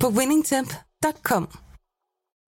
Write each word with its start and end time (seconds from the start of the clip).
på 0.00 0.08
winningtemp.com. 0.08 1.48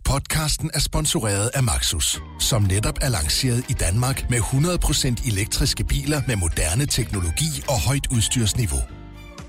Podcasten 0.04 0.70
er 0.74 0.78
sponsoreret 0.78 1.50
af 1.54 1.62
Maxus, 1.62 2.20
som 2.40 2.62
netop 2.62 2.98
er 3.02 3.09
lanceret 3.09 3.70
i 3.70 3.73
Danmark 3.73 4.30
med 4.30 4.38
100% 4.38 5.32
elektriske 5.32 5.84
biler 5.84 6.23
med 6.26 6.37
moderne 6.37 6.87
teknologi 6.87 7.50
og 7.68 7.80
højt 7.88 8.06
udstyrsniveau. 8.14 8.80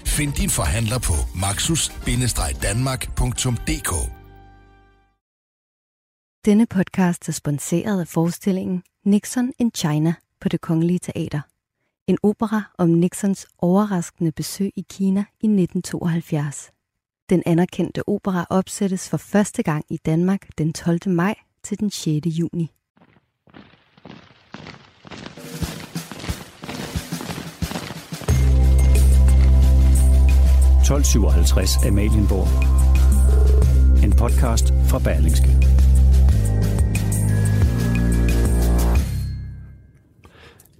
Find 0.06 0.34
din 0.34 0.50
forhandler 0.50 1.00
på 1.00 1.14
maxus-danmark.dk 1.36 3.92
Denne 6.46 6.66
podcast 6.66 7.30
er 7.30 7.34
sponsoreret 7.34 8.02
af 8.02 8.08
forestillingen 8.08 8.84
Nixon 9.06 9.54
in 9.60 9.72
China 9.76 10.14
på 10.42 10.50
det 10.50 10.62
Kongelige 10.62 11.00
Teater. 11.00 11.42
En 12.08 12.18
opera 12.24 12.62
om 12.78 12.90
Nixons 12.90 13.48
overraskende 13.58 14.32
besøg 14.32 14.72
i 14.76 14.86
Kina 14.90 15.20
i 15.20 15.48
1972. 15.48 16.72
Den 17.30 17.44
anerkendte 17.46 18.10
opera 18.10 18.46
opsættes 18.50 19.10
for 19.10 19.18
første 19.18 19.64
gang 19.64 19.86
i 19.90 19.98
Danmark 19.98 20.48
den 20.58 20.74
12. 20.74 21.00
maj 21.08 21.36
til 21.64 21.80
den 21.80 21.92
6. 21.92 22.26
juni. 22.26 22.72
...1257 30.84 31.88
Amalienborg. 31.88 32.48
En 34.04 34.14
podcast 34.14 34.74
fra 34.88 35.00
Berlingske. 35.00 35.50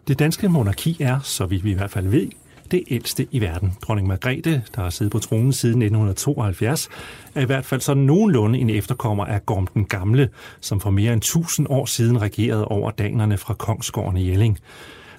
Det 0.08 0.20
danske 0.20 0.50
monarki 0.50 0.98
er, 1.00 1.20
så 1.20 1.46
vidt 1.46 1.64
vi 1.64 1.72
i 1.72 1.74
hvert 1.74 1.92
fald 1.92 2.08
ved, 2.08 2.30
det 2.72 2.84
ældste 2.90 3.28
i 3.32 3.42
verden. 3.42 3.74
Dronning 3.82 4.08
Margrethe, 4.08 4.64
der 4.76 4.82
har 4.82 4.90
siddet 4.90 5.12
på 5.12 5.20
tronen 5.20 5.54
siden 5.54 5.82
1972, 5.82 6.90
er 7.36 7.42
i 7.42 7.46
hvert 7.46 7.66
fald 7.66 7.82
så 7.82 7.94
nogenlunde 7.94 8.60
en 8.60 8.70
efterkommer 8.70 9.26
af 9.26 9.46
Gorm 9.46 9.68
den 9.68 9.86
Gamle, 9.86 10.30
som 10.62 10.80
for 10.80 10.90
mere 10.90 11.14
end 11.14 11.22
1000 11.22 11.68
år 11.70 11.86
siden 11.86 12.22
regerede 12.22 12.66
over 12.66 12.92
danerne 12.92 13.38
fra 13.38 13.54
Kongsgården 13.54 14.18
i 14.18 14.30
Jelling. 14.30 14.60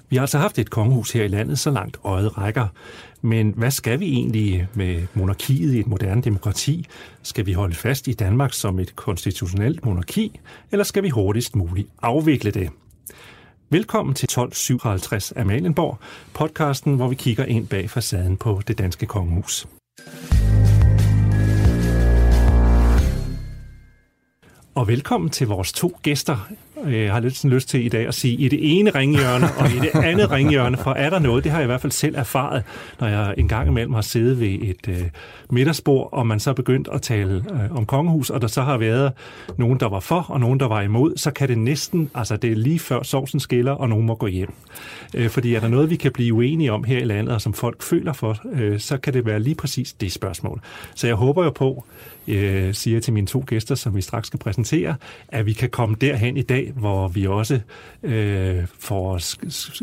Vi 0.09 0.15
har 0.15 0.21
altså 0.21 0.37
haft 0.37 0.59
et 0.59 0.69
kongehus 0.69 1.11
her 1.11 1.23
i 1.23 1.27
landet, 1.27 1.59
så 1.59 1.71
langt 1.71 1.97
øjet 2.03 2.37
rækker. 2.37 2.67
Men 3.21 3.53
hvad 3.57 3.71
skal 3.71 3.99
vi 3.99 4.05
egentlig 4.13 4.67
med 4.73 5.01
monarkiet 5.13 5.73
i 5.73 5.79
et 5.79 5.87
moderne 5.87 6.21
demokrati? 6.21 6.85
Skal 7.23 7.45
vi 7.45 7.53
holde 7.53 7.75
fast 7.75 8.07
i 8.07 8.13
Danmark 8.13 8.53
som 8.53 8.79
et 8.79 8.95
konstitutionelt 8.95 9.85
monarki, 9.85 10.39
eller 10.71 10.83
skal 10.83 11.03
vi 11.03 11.09
hurtigst 11.09 11.55
muligt 11.55 11.87
afvikle 12.01 12.51
det? 12.51 12.69
Velkommen 13.73 14.15
til 14.15 14.25
1257 14.25 15.33
Amalienborg, 15.35 15.97
podcasten, 16.33 16.95
hvor 16.95 17.07
vi 17.07 17.15
kigger 17.15 17.45
ind 17.45 17.67
bag 17.67 17.89
facaden 17.89 18.37
på 18.37 18.61
det 18.67 18.77
danske 18.77 19.05
kongehus. 19.05 19.67
Og 24.75 24.87
velkommen 24.87 25.29
til 25.29 25.47
vores 25.47 25.73
to 25.73 25.97
gæster. 26.03 26.49
Jeg 26.85 27.13
har 27.13 27.19
lidt 27.19 27.37
sådan 27.37 27.51
lyst 27.51 27.69
til 27.69 27.85
i 27.85 27.89
dag 27.89 28.07
at 28.07 28.13
sige 28.13 28.33
i 28.33 28.47
det 28.47 28.59
ene 28.61 28.89
ringhjørne 28.89 29.47
og 29.57 29.69
i 29.69 29.79
det 29.79 29.89
andet 30.03 30.31
ringhjørne, 30.31 30.77
for 30.77 30.91
er 30.91 31.09
der 31.09 31.19
noget, 31.19 31.43
det 31.43 31.51
har 31.51 31.59
jeg 31.59 31.65
i 31.65 31.67
hvert 31.67 31.81
fald 31.81 31.91
selv 31.91 32.15
erfaret, 32.17 32.63
når 32.99 33.07
jeg 33.07 33.33
en 33.37 33.47
gang 33.47 33.67
imellem 33.67 33.93
har 33.93 34.01
siddet 34.01 34.39
ved 34.39 34.47
et 34.49 34.87
øh, 34.87 35.01
middagsbord, 35.49 36.09
og 36.11 36.27
man 36.27 36.39
så 36.39 36.49
er 36.49 36.53
begyndt 36.53 36.89
at 36.93 37.01
tale 37.01 37.43
øh, 37.53 37.75
om 37.77 37.85
kongehus, 37.85 38.29
og 38.29 38.41
der 38.41 38.47
så 38.47 38.61
har 38.61 38.77
været 38.77 39.11
nogen, 39.57 39.79
der 39.79 39.89
var 39.89 39.99
for, 39.99 40.25
og 40.29 40.39
nogen, 40.39 40.59
der 40.59 40.67
var 40.67 40.81
imod, 40.81 41.17
så 41.17 41.31
kan 41.31 41.47
det 41.47 41.57
næsten, 41.57 42.09
altså 42.15 42.37
det 42.37 42.51
er 42.51 42.55
lige 42.55 42.79
før 42.79 43.03
sovsen 43.03 43.39
skiller, 43.39 43.71
og 43.71 43.89
nogen 43.89 44.05
må 44.05 44.15
gå 44.15 44.27
hjem. 44.27 44.53
Øh, 45.13 45.29
fordi 45.29 45.55
er 45.55 45.59
der 45.59 45.67
noget, 45.67 45.89
vi 45.89 45.95
kan 45.95 46.11
blive 46.11 46.33
uenige 46.33 46.71
om 46.71 46.83
her 46.83 46.97
i 46.97 47.03
landet, 47.03 47.33
og 47.33 47.41
som 47.41 47.53
folk 47.53 47.83
føler 47.83 48.13
for, 48.13 48.37
øh, 48.53 48.79
så 48.79 48.97
kan 48.97 49.13
det 49.13 49.25
være 49.25 49.39
lige 49.39 49.55
præcis 49.55 49.93
det 49.93 50.11
spørgsmål. 50.11 50.61
Så 50.95 51.07
jeg 51.07 51.15
håber 51.15 51.43
jo 51.43 51.49
på, 51.49 51.85
øh, 52.27 52.73
siger 52.73 52.99
til 52.99 53.13
mine 53.13 53.27
to 53.27 53.43
gæster, 53.47 53.75
som 53.75 53.95
vi 53.95 54.01
straks 54.01 54.27
skal 54.27 54.39
præsentere, 54.39 54.95
at 55.27 55.45
vi 55.45 55.53
kan 55.53 55.69
komme 55.69 55.95
derhen 56.01 56.37
i 56.37 56.41
dag, 56.41 56.70
hvor 56.75 57.07
vi 57.07 57.27
også 57.27 57.59
øh, 58.03 58.57
får 58.79 59.17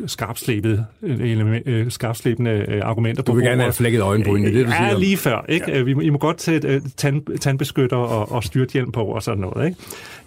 skarpslæbet, 0.07 0.87
øh, 1.03 1.91
skarpslæbende 1.91 2.51
øh, 2.69 2.81
argumenter 2.85 3.23
på 3.23 3.33
Du 3.33 3.37
vil 3.37 3.45
gerne 3.45 3.63
have 3.63 3.73
flækket 3.73 4.01
øjenbryn, 4.01 4.43
det 4.43 4.49
er 4.49 4.53
det, 4.53 4.67
du 4.67 4.71
ja, 4.71 4.89
siger? 4.89 4.99
lige 4.99 5.17
før. 5.17 5.45
Ikke? 5.49 5.71
Ja. 5.71 5.83
Vi, 5.83 5.91
I 6.03 6.11
må 6.11 6.19
godt 6.19 6.37
tage 6.37 6.81
tand, 6.97 7.39
tandbeskytter 7.39 7.97
og, 7.97 8.33
og 8.33 8.45
styrthjelm 8.45 8.93
på 8.93 9.05
og 9.05 9.23
sådan 9.23 9.41
noget. 9.41 9.67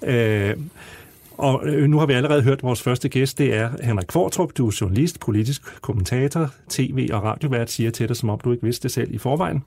Ikke? 0.04 0.50
Øh, 0.50 0.56
og 1.38 1.68
nu 1.68 2.00
har 2.00 2.06
vi 2.06 2.14
allerede 2.14 2.42
hørt 2.42 2.64
vores 2.64 2.82
første 2.82 3.10
gæst, 3.10 3.38
det 3.38 3.56
er 3.56 3.70
Henrik 3.84 4.08
Kvartrup. 4.08 4.52
Du 4.58 4.68
er 4.68 4.78
journalist, 4.82 5.20
politisk 5.20 5.82
kommentator, 5.82 6.50
tv- 6.70 7.10
og 7.14 7.24
radiovært, 7.24 7.72
siger 7.72 7.92
til 7.92 8.08
dig, 8.08 8.16
som 8.16 8.30
om 8.30 8.40
du 8.44 8.52
ikke 8.52 8.64
vidste 8.64 8.84
det 8.84 8.92
selv 8.92 9.14
i 9.14 9.18
forvejen. 9.18 9.64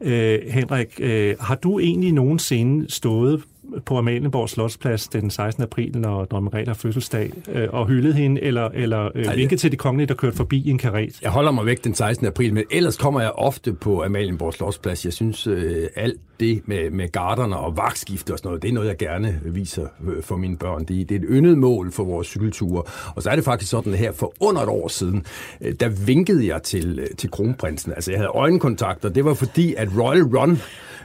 Øh, 0.00 0.38
Henrik, 0.48 0.88
øh, 0.98 1.34
har 1.40 1.54
du 1.54 1.78
egentlig 1.78 2.12
nogensinde 2.12 2.90
stået 2.90 3.42
på 3.86 3.98
Amalienborg 3.98 4.48
Slotsplads 4.48 5.08
den 5.08 5.30
16. 5.30 5.62
april, 5.62 5.98
når 5.98 6.24
dronning 6.24 6.44
Margrethe 6.44 6.68
har 6.68 6.74
fødselsdag, 6.74 7.32
øh, 7.52 7.68
og 7.72 7.86
hyldet 7.86 8.14
hende, 8.14 8.42
eller, 8.42 8.68
eller 8.74 9.10
øh, 9.14 9.36
vinket 9.36 9.60
til 9.60 9.72
de 9.72 9.76
kongelige, 9.76 10.06
der 10.06 10.14
kørte 10.14 10.36
forbi 10.36 10.62
i 10.66 10.70
en 10.70 10.78
karet? 10.78 11.18
Jeg 11.22 11.30
holder 11.30 11.50
mig 11.50 11.66
væk 11.66 11.84
den 11.84 11.94
16. 11.94 12.26
april, 12.26 12.54
men 12.54 12.64
ellers 12.70 12.96
kommer 12.96 13.20
jeg 13.20 13.30
ofte 13.30 13.72
på 13.72 14.02
Amalienborg 14.04 14.54
Slotsplads. 14.54 15.04
Jeg 15.04 15.12
synes, 15.12 15.46
øh, 15.46 15.86
alt 15.96 16.20
det 16.40 16.62
med, 16.68 16.90
med 16.90 17.12
garderne 17.12 17.56
og 17.56 17.76
vagtskifte 17.76 18.32
og 18.32 18.38
sådan 18.38 18.48
noget, 18.48 18.62
det 18.62 18.68
er 18.68 18.72
noget, 18.72 18.88
jeg 18.88 18.96
gerne 18.96 19.40
viser 19.44 19.86
øh, 20.08 20.22
for 20.22 20.36
mine 20.36 20.56
børn. 20.56 20.84
Det, 20.84 21.08
det 21.08 21.14
er 21.14 21.18
et 21.18 21.26
yndet 21.28 21.58
mål 21.58 21.92
for 21.92 22.04
vores 22.04 22.26
cykelture. 22.26 22.82
Og 23.16 23.22
så 23.22 23.30
er 23.30 23.34
det 23.34 23.44
faktisk 23.44 23.70
sådan, 23.70 23.94
her 23.94 24.12
for 24.12 24.34
under 24.40 24.62
et 24.62 24.68
år 24.68 24.88
siden, 24.88 25.26
øh, 25.60 25.74
der 25.80 25.88
vinkede 25.88 26.46
jeg 26.46 26.62
til, 26.62 26.98
øh, 26.98 27.06
til 27.18 27.30
kronprinsen. 27.30 27.92
Altså, 27.92 28.10
jeg 28.10 28.18
havde 28.18 28.30
øjenkontakt, 28.34 29.04
og 29.04 29.14
det 29.14 29.24
var 29.24 29.34
fordi, 29.34 29.74
at 29.74 29.88
Royal 29.98 30.22
Run 30.22 30.58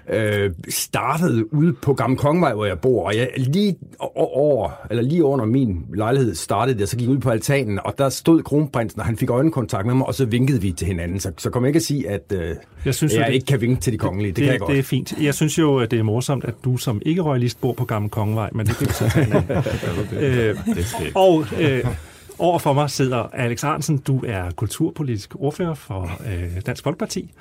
øh, 0.09 0.51
startede 0.69 1.53
ude 1.53 1.73
på 1.73 1.93
Gamle 1.93 2.17
Kongevej, 2.49 2.55
hvor 2.55 2.65
jeg 2.65 2.79
bor, 2.79 3.05
og 3.05 3.15
jeg 3.15 3.29
lige 3.37 3.75
over, 4.15 4.69
eller 4.89 5.03
lige 5.03 5.23
under 5.23 5.45
min 5.45 5.85
lejlighed 5.95 6.35
startede 6.35 6.79
det, 6.79 6.89
så 6.89 6.97
gik 6.97 7.07
jeg 7.07 7.15
ud 7.15 7.19
på 7.19 7.29
altanen, 7.29 7.79
og 7.85 7.93
der 7.97 8.09
stod 8.09 8.43
kronprinsen, 8.43 8.99
og 8.99 9.05
han 9.05 9.17
fik 9.17 9.29
øjenkontakt 9.29 9.85
med 9.85 9.93
mig, 9.93 10.07
og 10.07 10.15
så 10.15 10.25
vinkede 10.25 10.61
vi 10.61 10.71
til 10.71 10.87
hinanden. 10.87 11.19
Så, 11.19 11.31
så 11.37 11.49
kom 11.49 11.63
jeg 11.63 11.69
ikke 11.69 11.77
at 11.77 11.83
sige, 11.83 12.09
at 12.09 12.33
øh, 12.33 12.55
jeg, 12.85 12.95
synes, 12.95 13.13
jeg 13.13 13.25
det, 13.27 13.33
ikke 13.33 13.45
kan 13.45 13.61
vinke 13.61 13.81
til 13.81 13.93
de 13.93 13.97
kongelige. 13.97 14.29
Det, 14.29 14.35
det, 14.35 14.43
kan 14.43 14.51
jeg 14.51 14.59
godt. 14.59 14.71
det 14.71 14.79
er 14.79 14.83
fint. 14.83 15.13
Jeg 15.21 15.33
synes 15.33 15.57
jo, 15.57 15.77
at 15.77 15.91
det 15.91 15.99
er 15.99 16.03
morsomt, 16.03 16.45
at 16.45 16.53
du 16.63 16.77
som 16.77 17.01
ikke-royalist 17.05 17.61
bor 17.61 17.73
på 17.73 17.85
Gamle 17.85 18.09
Kongevej, 18.09 18.49
men 18.53 18.65
det 18.65 18.77
kan 18.77 18.87
vi 18.87 18.93
så 18.93 19.09
tage 19.09 19.45
øh, 20.49 20.55
Og 21.15 21.45
øh, 21.59 21.85
over 22.39 22.59
for 22.59 22.73
mig 22.73 22.89
sidder 22.89 23.17
Alex 23.17 23.63
Arnsen. 23.63 23.97
Du 23.97 24.23
er 24.27 24.51
kulturpolitisk 24.51 25.35
ordfører 25.35 25.73
for 25.73 26.11
øh, 26.27 26.61
Dansk 26.65 26.83
Folkeparti. 26.83 27.31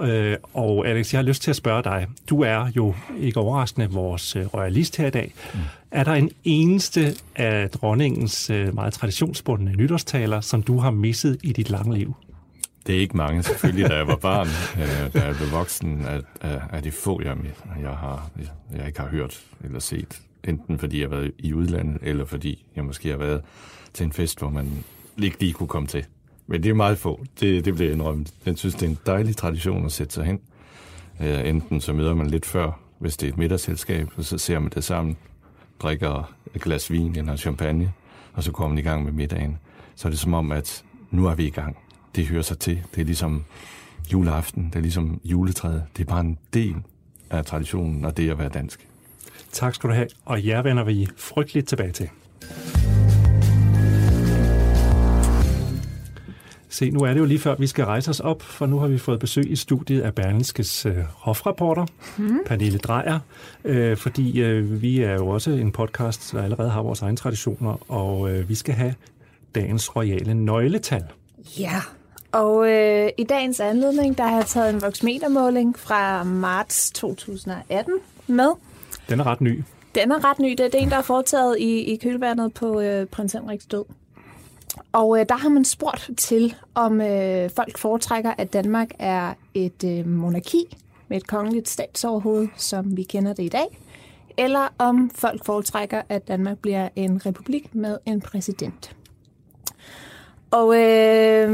Øh, 0.00 0.36
og 0.54 0.88
Alex, 0.88 1.12
jeg 1.12 1.18
har 1.18 1.24
lyst 1.24 1.42
til 1.42 1.50
at 1.50 1.56
spørge 1.56 1.82
dig. 1.82 2.06
Du 2.28 2.42
er 2.42 2.70
jo 2.76 2.94
ikke 3.18 3.40
overraskende 3.40 3.90
vores 3.90 4.36
øh, 4.36 4.46
royalist 4.46 4.96
her 4.96 5.06
i 5.06 5.10
dag. 5.10 5.34
Mm. 5.54 5.60
Er 5.90 6.04
der 6.04 6.12
en 6.12 6.30
eneste 6.44 7.14
af 7.36 7.70
dronningens 7.70 8.50
øh, 8.50 8.74
meget 8.74 8.92
traditionsbundne 8.92 9.72
nytårstaler, 9.72 10.40
som 10.40 10.62
du 10.62 10.78
har 10.78 10.90
misset 10.90 11.38
i 11.42 11.52
dit 11.52 11.70
lange 11.70 11.94
liv? 11.94 12.14
Det 12.86 12.96
er 12.96 13.00
ikke 13.00 13.16
mange, 13.16 13.42
selvfølgelig, 13.42 13.90
da 13.90 13.96
jeg 13.96 14.06
var 14.06 14.16
barn. 14.16 14.46
øh, 14.82 15.12
da 15.14 15.26
jeg 15.26 15.36
blev 15.36 15.50
voksen, 15.50 16.06
at, 16.06 16.24
at 16.70 16.84
de 16.84 16.90
få, 16.90 17.20
jeg, 17.24 17.36
jeg, 17.82 17.90
har, 17.90 18.30
jeg 18.76 18.86
ikke 18.86 19.00
har 19.00 19.08
hørt 19.08 19.40
eller 19.64 19.80
set. 19.80 20.20
Enten 20.48 20.78
fordi 20.78 21.00
jeg 21.00 21.08
har 21.08 21.16
været 21.16 21.32
i 21.38 21.54
udlandet, 21.54 21.98
eller 22.02 22.24
fordi 22.24 22.66
jeg 22.76 22.84
måske 22.84 23.08
har 23.08 23.16
været 23.16 23.42
til 23.92 24.04
en 24.04 24.12
fest, 24.12 24.38
hvor 24.38 24.50
man 24.50 24.84
ikke 25.22 25.40
lige 25.40 25.52
kunne 25.52 25.68
komme 25.68 25.88
til. 25.88 26.04
Men 26.46 26.62
det 26.62 26.70
er 26.70 26.74
meget 26.74 26.98
få. 26.98 27.24
Det, 27.40 27.64
det 27.64 27.74
bliver 27.74 27.92
indrømmet. 27.92 28.34
Jeg 28.46 28.58
synes, 28.58 28.74
det 28.74 28.82
er 28.82 28.90
en 28.90 28.98
dejlig 29.06 29.36
tradition 29.36 29.84
at 29.84 29.92
sætte 29.92 30.14
sig 30.14 30.24
hen. 30.24 30.40
Uh, 31.20 31.48
enten 31.48 31.80
så 31.80 31.92
møder 31.92 32.14
man 32.14 32.30
lidt 32.30 32.46
før, 32.46 32.80
hvis 32.98 33.16
det 33.16 33.26
er 33.26 33.32
et 33.32 33.38
middagsselskab, 33.38 34.08
og 34.16 34.24
så 34.24 34.38
ser 34.38 34.58
man 34.58 34.72
det 34.74 34.84
sammen, 34.84 35.16
drikker 35.80 36.34
et 36.54 36.60
glas 36.60 36.90
vin 36.90 37.18
eller 37.18 37.36
champagne, 37.36 37.92
og 38.32 38.42
så 38.42 38.52
kommer 38.52 38.68
man 38.68 38.78
i 38.78 38.88
gang 38.88 39.04
med 39.04 39.12
middagen. 39.12 39.58
Så 39.94 40.08
er 40.08 40.10
det 40.10 40.18
som 40.18 40.34
om, 40.34 40.52
at 40.52 40.84
nu 41.10 41.26
er 41.26 41.34
vi 41.34 41.46
i 41.46 41.50
gang. 41.50 41.76
Det 42.16 42.26
hører 42.26 42.42
sig 42.42 42.58
til. 42.58 42.82
Det 42.94 43.00
er 43.00 43.04
ligesom 43.04 43.44
juleaften, 44.12 44.64
det 44.64 44.76
er 44.76 44.80
ligesom 44.80 45.20
juletræet. 45.24 45.84
Det 45.96 46.02
er 46.02 46.08
bare 46.08 46.20
en 46.20 46.38
del 46.54 46.76
af 47.30 47.44
traditionen 47.44 48.04
og 48.04 48.16
det 48.16 48.30
at 48.30 48.38
være 48.38 48.48
dansk. 48.48 48.87
Tak 49.52 49.74
skal 49.74 49.90
du 49.90 49.94
have, 49.94 50.08
og 50.24 50.46
jer 50.46 50.62
vender 50.62 50.84
vi 50.84 51.08
frygteligt 51.16 51.68
tilbage 51.68 51.92
til. 51.92 52.08
Se, 56.70 56.90
nu 56.90 57.00
er 57.00 57.12
det 57.12 57.20
jo 57.20 57.24
lige 57.24 57.38
før, 57.38 57.54
vi 57.54 57.66
skal 57.66 57.84
rejse 57.84 58.10
os 58.10 58.20
op, 58.20 58.42
for 58.42 58.66
nu 58.66 58.78
har 58.78 58.88
vi 58.88 58.98
fået 58.98 59.20
besøg 59.20 59.50
i 59.50 59.56
studiet 59.56 60.02
af 60.02 60.14
Berlingskes 60.14 60.86
øh, 60.86 60.96
hofreporter, 61.14 61.86
mm. 62.18 62.38
Pernille 62.46 62.78
Drejer, 62.78 63.18
øh, 63.64 63.96
fordi 63.96 64.40
øh, 64.40 64.82
vi 64.82 65.02
er 65.02 65.14
jo 65.14 65.28
også 65.28 65.50
en 65.50 65.72
podcast, 65.72 66.32
der 66.32 66.42
allerede 66.42 66.70
har 66.70 66.82
vores 66.82 67.02
egne 67.02 67.16
traditioner, 67.16 67.92
og 67.92 68.30
øh, 68.30 68.48
vi 68.48 68.54
skal 68.54 68.74
have 68.74 68.94
dagens 69.54 69.96
royale 69.96 70.34
nøgletal. 70.34 71.04
Ja, 71.58 71.80
og 72.32 72.70
øh, 72.70 73.10
i 73.18 73.24
dagens 73.24 73.60
anledning, 73.60 74.18
der 74.18 74.24
har 74.24 74.36
jeg 74.36 74.46
taget 74.46 74.74
en 74.74 74.82
voksmetermåling 74.82 75.78
fra 75.78 76.24
marts 76.24 76.90
2018 76.90 77.94
med. 78.26 78.50
Den 79.08 79.20
er 79.20 79.26
ret 79.26 79.40
ny. 79.40 79.62
Den 79.94 80.12
er 80.12 80.30
ret 80.30 80.38
ny. 80.38 80.50
Det 80.50 80.60
er 80.60 80.80
den, 80.80 80.90
der 80.90 80.96
er 80.96 81.02
foretaget 81.02 81.56
i, 81.58 81.80
i 81.80 81.96
kølvandet 81.96 82.54
på 82.54 82.80
øh, 82.80 83.06
prins 83.06 83.32
Henriks 83.32 83.66
død. 83.66 83.84
Og 84.92 85.20
øh, 85.20 85.26
der 85.28 85.34
har 85.34 85.48
man 85.48 85.64
spurgt 85.64 86.10
til, 86.16 86.54
om 86.74 87.00
øh, 87.00 87.50
folk 87.50 87.78
foretrækker, 87.78 88.32
at 88.38 88.52
Danmark 88.52 88.88
er 88.98 89.34
et 89.54 89.84
øh, 89.84 90.06
monarki 90.06 90.76
med 91.08 91.16
et 91.16 91.26
kongeligt 91.26 91.68
statsoverhoved, 91.68 92.48
som 92.56 92.96
vi 92.96 93.02
kender 93.02 93.32
det 93.32 93.42
i 93.42 93.48
dag, 93.48 93.78
eller 94.36 94.74
om 94.78 95.10
folk 95.14 95.44
foretrækker, 95.44 96.02
at 96.08 96.28
Danmark 96.28 96.58
bliver 96.58 96.88
en 96.96 97.26
republik 97.26 97.74
med 97.74 97.98
en 98.06 98.20
præsident. 98.20 98.96
Og 100.50 100.76
øh, 100.76 101.50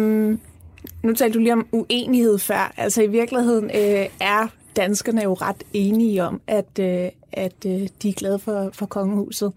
nu 1.03 1.15
talte 1.15 1.39
du 1.39 1.39
lige 1.39 1.53
om 1.53 1.67
uenighed 1.73 2.39
før. 2.39 2.73
Altså 2.77 3.03
i 3.03 3.07
virkeligheden 3.07 3.65
øh, 3.65 4.07
er 4.21 4.49
danskerne 4.77 5.23
jo 5.23 5.35
ret 5.35 5.65
enige 5.73 6.25
om, 6.25 6.41
at, 6.47 6.79
øh, 6.81 7.09
at 7.33 7.67
øh, 7.67 7.89
de 8.03 8.09
er 8.09 8.13
glade 8.13 8.39
for, 8.39 8.71
for 8.73 8.87
kongehuset. 8.87 9.53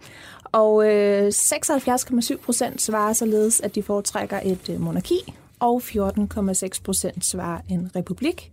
Og 0.51 0.93
øh, 0.93 1.27
76,7 1.27 2.37
procent 2.37 2.81
svarer 2.81 3.13
således, 3.13 3.61
at 3.61 3.75
de 3.75 3.83
foretrækker 3.83 4.39
et 4.43 4.69
øh, 4.69 4.81
monarki, 4.81 5.33
og 5.59 5.81
14,6 5.85 6.81
procent 6.83 7.25
svarer 7.25 7.61
en 7.69 7.91
republik. 7.95 8.51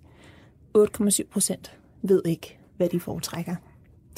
8,7 0.79 1.23
procent 1.33 1.73
ved 2.03 2.23
ikke, 2.25 2.59
hvad 2.77 2.89
de 2.89 3.01
foretrækker. 3.01 3.57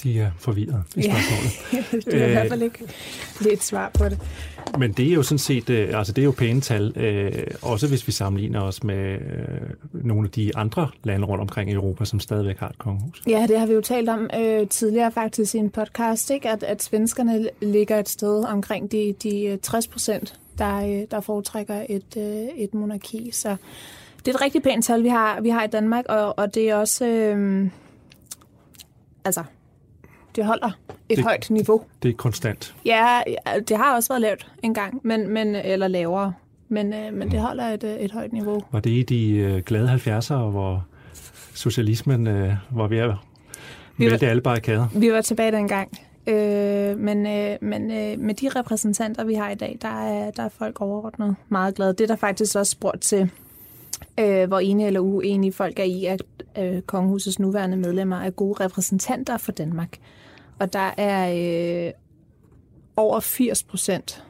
De 0.02 0.20
er 0.20 0.31
forvirret 0.38 0.82
i 0.96 1.02
spørgsmålet. 1.02 1.52
Ja, 1.72 2.10
det 2.10 2.22
er 2.22 2.26
i 2.26 2.31
hvert 2.31 2.48
fald 2.48 2.62
ikke 2.62 2.78
lidt 3.40 3.64
svar 3.64 3.90
på 3.94 4.08
det. 4.08 4.19
Men 4.78 4.93
det 4.93 5.08
er 5.08 5.12
jo 5.12 5.22
sådan 5.22 5.38
set, 5.38 5.70
øh, 5.70 5.98
altså 5.98 6.12
det 6.12 6.22
er 6.22 6.25
jo 6.25 6.34
pæne 6.38 6.60
tal, 6.60 6.93
øh, 6.96 7.46
også 7.62 7.88
hvis 7.88 8.06
vi 8.06 8.12
sammenligner 8.12 8.60
os 8.60 8.84
med 8.84 9.12
øh, 9.14 9.20
nogle 9.93 10.26
af 10.26 10.31
de 10.31 10.56
andre 10.56 10.88
lande 11.04 11.26
rundt 11.26 11.40
omkring 11.40 11.70
i 11.70 11.72
Europa, 11.72 12.04
som 12.04 12.20
stadigvæk 12.20 12.58
har 12.58 12.69
et 12.69 12.78
kongehus. 12.78 13.22
Ja, 13.26 13.46
det 13.48 13.58
har 13.58 13.66
vi 13.66 13.72
jo 13.72 13.81
talt 13.81 14.08
om 14.08 14.31
øh, 14.38 14.69
tidligere 14.69 15.12
faktisk 15.12 15.54
i 15.54 15.58
en 15.58 15.70
podcast, 15.70 16.31
ikke? 16.31 16.50
At, 16.50 16.62
at 16.62 16.82
svenskerne 16.82 17.49
ligger 17.62 17.99
et 17.99 18.08
sted 18.08 18.44
omkring 18.44 18.92
de, 18.92 19.14
de 19.22 19.58
60 19.62 19.87
procent, 19.87 20.40
der, 20.58 21.06
der 21.10 21.20
foretrækker 21.20 21.84
et, 21.88 22.16
øh, 22.16 22.49
et 22.56 22.75
monarki. 22.75 23.31
Så 23.32 23.56
det 24.19 24.28
er 24.28 24.34
et 24.34 24.40
rigtig 24.40 24.62
pænt 24.62 24.84
tal, 24.84 25.02
vi 25.02 25.08
har, 25.08 25.40
vi 25.40 25.49
har 25.49 25.64
i 25.64 25.69
Danmark, 25.69 26.04
og, 26.08 26.38
og 26.38 26.54
det 26.54 26.70
er 26.70 26.75
også... 26.75 27.06
Øh, 27.06 27.70
altså, 29.25 29.42
det 30.37 30.44
holder 30.44 30.71
et 31.09 31.17
det, 31.17 31.25
højt 31.25 31.50
niveau. 31.50 31.83
Det 32.03 32.09
er 32.09 32.12
konstant. 32.12 32.75
Ja, 32.85 33.21
det 33.69 33.77
har 33.77 33.94
også 33.94 34.09
været 34.09 34.23
lavt 34.23 34.53
en 34.62 34.75
gang, 34.75 35.00
men, 35.03 35.29
men, 35.29 35.55
eller 35.55 35.88
lavere. 35.88 36.33
Men, 36.69 36.93
øh, 36.93 37.12
men 37.12 37.31
det 37.31 37.41
holder 37.41 37.65
et, 37.65 38.05
et 38.05 38.12
højt 38.12 38.33
niveau. 38.33 38.62
Var 38.73 38.81
det 38.81 38.91
i 38.91 39.03
de 39.03 39.31
øh, 39.31 39.62
glade 39.62 39.93
70'ere, 39.94 40.35
hvor 40.35 40.87
socialismen 41.55 42.27
øh, 42.27 42.55
var 42.71 42.87
ved 42.87 42.99
at 42.99 43.15
vælte 43.99 44.29
alle 44.29 44.43
barrikader? 44.43 44.88
Vi 44.94 45.12
var 45.12 45.21
tilbage 45.21 45.53
dengang. 45.53 45.99
Øh, 46.27 46.99
men 46.99 47.27
øh, 47.27 47.56
men 47.61 47.91
øh, 47.91 48.19
med 48.19 48.35
de 48.35 48.49
repræsentanter, 48.49 49.25
vi 49.25 49.35
har 49.35 49.50
i 49.50 49.55
dag, 49.55 49.79
der 49.83 49.88
er, 49.88 50.31
der 50.31 50.43
er 50.43 50.49
folk 50.49 50.81
overordnet 50.81 51.37
meget 51.49 51.75
glade. 51.75 51.93
Det 51.93 52.00
er 52.00 52.06
der 52.06 52.17
faktisk 52.17 52.56
også 52.56 52.71
spurgt 52.71 53.03
til, 53.03 53.31
øh, 54.21 54.49
hvor 54.49 54.59
enige 54.59 54.87
eller 54.87 55.00
uenige 55.00 55.53
folk 55.53 55.79
er 55.79 55.85
i, 55.85 56.05
at 56.05 56.23
øh, 56.58 56.82
kongehusets 56.82 57.38
nuværende 57.38 57.76
medlemmer 57.76 58.17
er 58.17 58.31
gode 58.31 58.64
repræsentanter 58.64 59.37
for 59.37 59.53
Danmark. 59.53 59.99
Og 60.58 60.73
der 60.73 60.91
er 60.97 61.87
øh, 61.87 61.93
over 62.97 63.20
80 63.20 63.62
procent 63.62 64.25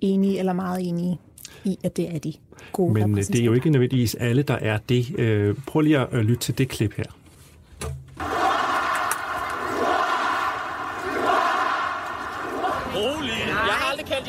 enige 0.00 0.38
eller 0.38 0.52
meget 0.52 0.88
enige 0.88 1.18
i, 1.64 1.78
at 1.84 1.96
det 1.96 2.14
er 2.14 2.18
de 2.18 2.32
gode 2.72 2.92
Men 2.92 3.18
øh, 3.18 3.24
det 3.24 3.40
er 3.40 3.44
jo 3.44 3.52
ikke 3.52 3.70
nødvendigvis 3.70 4.14
alle, 4.14 4.42
der 4.42 4.54
er 4.54 4.78
det. 4.88 5.18
Øh, 5.18 5.56
prøv 5.66 5.80
lige 5.80 5.98
at 5.98 6.24
lytte 6.24 6.42
til 6.42 6.58
det 6.58 6.68
klip 6.68 6.94
her. 6.96 7.04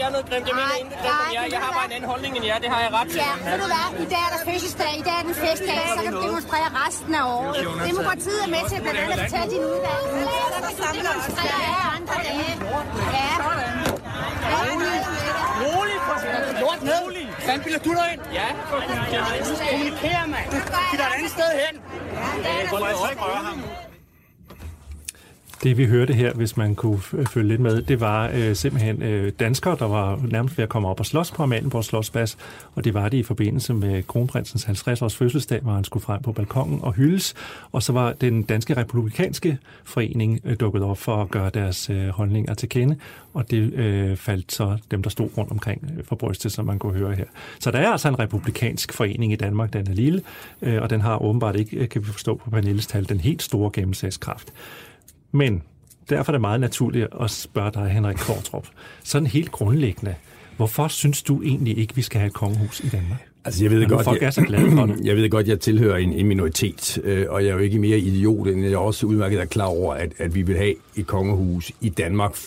Jer 0.05 0.11
noget 0.15 0.27
grimt. 0.29 0.45
Jeg 0.49 0.55
mener 0.59 0.75
intet 0.81 0.97
grimt 1.03 1.19
om 1.25 1.29
jer. 1.37 1.43
Jeg 1.55 1.59
har 1.65 1.71
bare 1.77 1.85
en 1.89 1.93
anden 1.97 2.09
holdning 2.13 2.31
end 2.37 2.45
jer. 2.49 2.57
Det 2.63 2.69
har 2.75 2.81
jeg 2.85 2.91
ret 2.97 3.07
til. 3.13 3.19
Ja, 3.25 3.31
ved 3.49 3.57
du 3.63 3.67
hvad? 3.73 3.87
I 4.03 4.07
dag 4.13 4.21
er 4.27 4.31
der 4.35 4.41
fødselsdag. 4.49 4.91
I 5.01 5.03
dag 5.07 5.15
er 5.21 5.25
den 5.29 5.35
festdag. 5.45 5.79
Så 5.97 6.01
kan 6.05 6.11
du 6.15 6.21
demonstrere 6.27 6.67
resten 6.81 7.11
af 7.19 7.23
året. 7.35 7.55
Demokratiet 7.91 8.39
er 8.45 8.49
med 8.55 8.63
til 8.71 8.77
blandt 8.83 8.99
andet 9.03 9.17
at 9.25 9.29
tage 9.35 9.47
din 9.53 9.63
uddannelse. 9.71 10.23
Demonstrere 10.99 11.59
af 11.73 11.87
andre 11.97 12.15
dage. 12.27 12.53
Ja. 13.17 13.29
Rolig, 15.63 15.97
Lort 16.61 16.81
ned. 16.89 17.03
Hvad 17.45 17.59
bilder 17.63 17.79
du 17.87 17.91
dig 17.99 18.07
ind? 18.13 18.21
Ja. 18.39 18.47
Kommunikere, 19.71 20.23
mand. 20.33 20.47
Giv 20.89 20.97
dig 21.01 21.07
et 21.09 21.15
andet 21.17 21.31
sted 21.37 21.49
hen. 21.63 21.75
Hvor 22.69 22.79
må 22.79 22.85
jeg 22.85 22.95
ikke 23.11 23.23
røre 23.23 23.43
ham? 23.49 23.57
Det 25.63 25.77
vi 25.77 25.85
hørte 25.85 26.13
her, 26.13 26.33
hvis 26.33 26.57
man 26.57 26.75
kunne 26.75 26.99
øh, 27.13 27.25
følge 27.25 27.47
lidt 27.47 27.61
med, 27.61 27.81
det 27.81 27.99
var 27.99 28.31
øh, 28.33 28.55
simpelthen 28.55 29.01
øh, 29.01 29.31
danskere, 29.39 29.75
der 29.79 29.87
var 29.87 30.19
nærmest 30.31 30.57
ved 30.57 30.63
at 30.63 30.69
komme 30.69 30.87
op 30.87 30.99
og 30.99 31.05
slås 31.05 31.31
på 31.31 31.43
Amalienborg 31.43 31.83
Slottsplads, 31.83 32.37
og 32.75 32.83
det 32.83 32.93
var 32.93 33.09
det 33.09 33.17
i 33.17 33.23
forbindelse 33.23 33.73
med 33.73 34.03
kronprinsens 34.03 34.63
50 34.63 35.01
års 35.01 35.15
fødselsdag, 35.15 35.61
hvor 35.61 35.71
han 35.71 35.83
skulle 35.83 36.03
frem 36.03 36.21
på 36.21 36.31
balkongen 36.31 36.79
og 36.81 36.93
hyldes, 36.93 37.33
og 37.71 37.83
så 37.83 37.93
var 37.93 38.13
den 38.13 38.43
danske 38.43 38.77
republikanske 38.77 39.57
forening 39.83 40.39
øh, 40.45 40.55
dukket 40.59 40.83
op 40.83 40.97
for 40.97 41.15
at 41.15 41.29
gøre 41.29 41.49
deres 41.53 41.89
øh, 41.89 42.07
holdninger 42.07 42.53
til 42.53 42.69
kende, 42.69 42.95
og 43.33 43.51
det 43.51 43.73
øh, 43.73 44.17
faldt 44.17 44.51
så 44.51 44.77
dem, 44.91 45.03
der 45.03 45.09
stod 45.09 45.29
rundt 45.37 45.51
omkring 45.51 45.91
øh, 45.97 46.03
for 46.03 46.15
brystet, 46.15 46.51
som 46.51 46.65
man 46.65 46.79
kunne 46.79 46.97
høre 46.97 47.15
her. 47.15 47.25
Så 47.59 47.71
der 47.71 47.79
er 47.79 47.89
altså 47.89 48.07
en 48.07 48.19
republikansk 48.19 48.93
forening 48.93 49.33
i 49.33 49.35
Danmark, 49.35 49.73
den 49.73 49.87
er 49.87 49.93
lille, 49.93 50.21
øh, 50.61 50.81
og 50.81 50.89
den 50.89 51.01
har 51.01 51.21
åbenbart 51.21 51.55
ikke, 51.55 51.77
øh, 51.77 51.89
kan 51.89 52.01
vi 52.01 52.07
forstå 52.11 52.35
på 52.35 52.49
Pernilles 52.49 52.87
tal, 52.87 53.09
den 53.09 53.19
helt 53.19 53.41
store 53.41 53.71
gennemsagskraft. 53.73 54.53
Men 55.35 55.63
derfor 56.09 56.31
er 56.31 56.33
det 56.33 56.41
meget 56.41 56.59
naturligt 56.59 57.07
at 57.21 57.31
spørge 57.31 57.71
dig, 57.71 57.89
Henrik 57.89 58.15
Kvartrup, 58.15 58.67
sådan 59.03 59.27
helt 59.27 59.51
grundlæggende, 59.51 60.15
hvorfor 60.57 60.87
synes 60.87 61.23
du 61.23 61.41
egentlig 61.41 61.77
ikke, 61.77 61.95
vi 61.95 62.01
skal 62.01 62.19
have 62.19 62.27
et 62.27 62.33
kongehus 62.33 62.79
i 62.79 62.89
Danmark? 62.89 63.29
Altså, 63.45 63.63
jeg 63.63 63.71
ved 63.71 63.81
Når 63.81 63.89
godt, 63.89 64.03
folk 64.03 64.21
jeg, 64.21 64.27
er 64.27 64.31
så 64.31 64.41
glade 64.41 64.71
for 64.71 64.85
det. 64.85 64.99
Jeg 65.05 65.15
ved 65.15 65.29
godt, 65.29 65.47
jeg 65.47 65.59
tilhører 65.59 65.97
en, 65.97 66.13
en 66.13 66.27
minoritet, 66.27 66.99
øh, 67.03 67.25
og 67.29 67.43
jeg 67.43 67.49
er 67.49 67.53
jo 67.53 67.59
ikke 67.59 67.79
mere 67.79 67.97
idiot, 67.97 68.47
end 68.47 68.63
jeg 68.63 68.73
er 68.73 68.77
også 68.77 69.05
udmærket 69.05 69.39
er 69.39 69.45
klar 69.45 69.65
over, 69.65 69.93
at, 69.93 70.13
at 70.17 70.35
vi 70.35 70.41
vil 70.41 70.57
have 70.57 70.73
et 70.95 71.07
kongehus 71.07 71.71
i 71.81 71.89
Danmark 71.89 72.37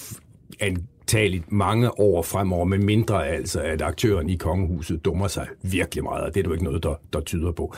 antageligt 0.60 1.52
mange 1.52 2.00
år 2.00 2.22
fremover, 2.22 2.64
med 2.64 2.78
mindre 2.78 3.28
altså, 3.28 3.60
at 3.60 3.82
aktøren 3.82 4.30
i 4.30 4.36
kongehuset 4.36 5.04
dummer 5.04 5.28
sig 5.28 5.46
virkelig 5.62 6.04
meget, 6.04 6.24
og 6.24 6.34
det 6.34 6.40
er 6.40 6.48
jo 6.48 6.52
ikke 6.52 6.64
noget, 6.64 6.82
der, 6.82 6.94
der 7.12 7.20
tyder 7.20 7.52
på. 7.52 7.74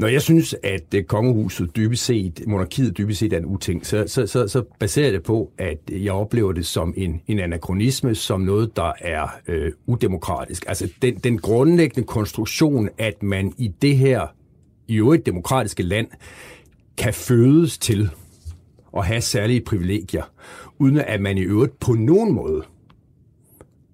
Når 0.00 0.08
jeg 0.08 0.22
synes, 0.22 0.56
at 0.62 0.94
øh, 0.94 1.04
kongehuset 1.04 1.76
dybest 1.76 2.04
set, 2.04 2.42
monarkiet 2.46 2.98
dybest 2.98 3.18
set 3.18 3.32
er 3.32 3.38
en 3.38 3.44
uting, 3.44 3.86
så, 3.86 4.04
så, 4.06 4.26
så, 4.26 4.48
så 4.48 4.62
baserer 4.78 5.06
jeg 5.06 5.12
det 5.12 5.22
på, 5.22 5.52
at 5.58 5.78
jeg 5.90 6.12
oplever 6.12 6.52
det 6.52 6.66
som 6.66 6.94
en, 6.96 7.20
en 7.26 7.38
anachronisme, 7.38 8.14
som 8.14 8.40
noget, 8.40 8.76
der 8.76 8.92
er 9.00 9.28
øh, 9.48 9.72
udemokratisk. 9.86 10.64
Altså 10.68 10.88
den, 11.02 11.14
den 11.14 11.38
grundlæggende 11.38 12.06
konstruktion, 12.06 12.88
at 12.98 13.22
man 13.22 13.52
i 13.58 13.68
det 13.82 13.96
her, 13.96 14.26
i 14.88 14.96
øvrigt 14.96 15.26
demokratiske 15.26 15.82
land, 15.82 16.06
kan 16.98 17.14
fødes 17.14 17.78
til 17.78 18.10
at 18.96 19.06
have 19.06 19.20
særlige 19.20 19.60
privilegier, 19.60 20.24
uden 20.78 20.98
at 20.98 21.20
man 21.20 21.38
i 21.38 21.42
øvrigt 21.42 21.80
på 21.80 21.92
nogen 21.92 22.32
måde 22.32 22.62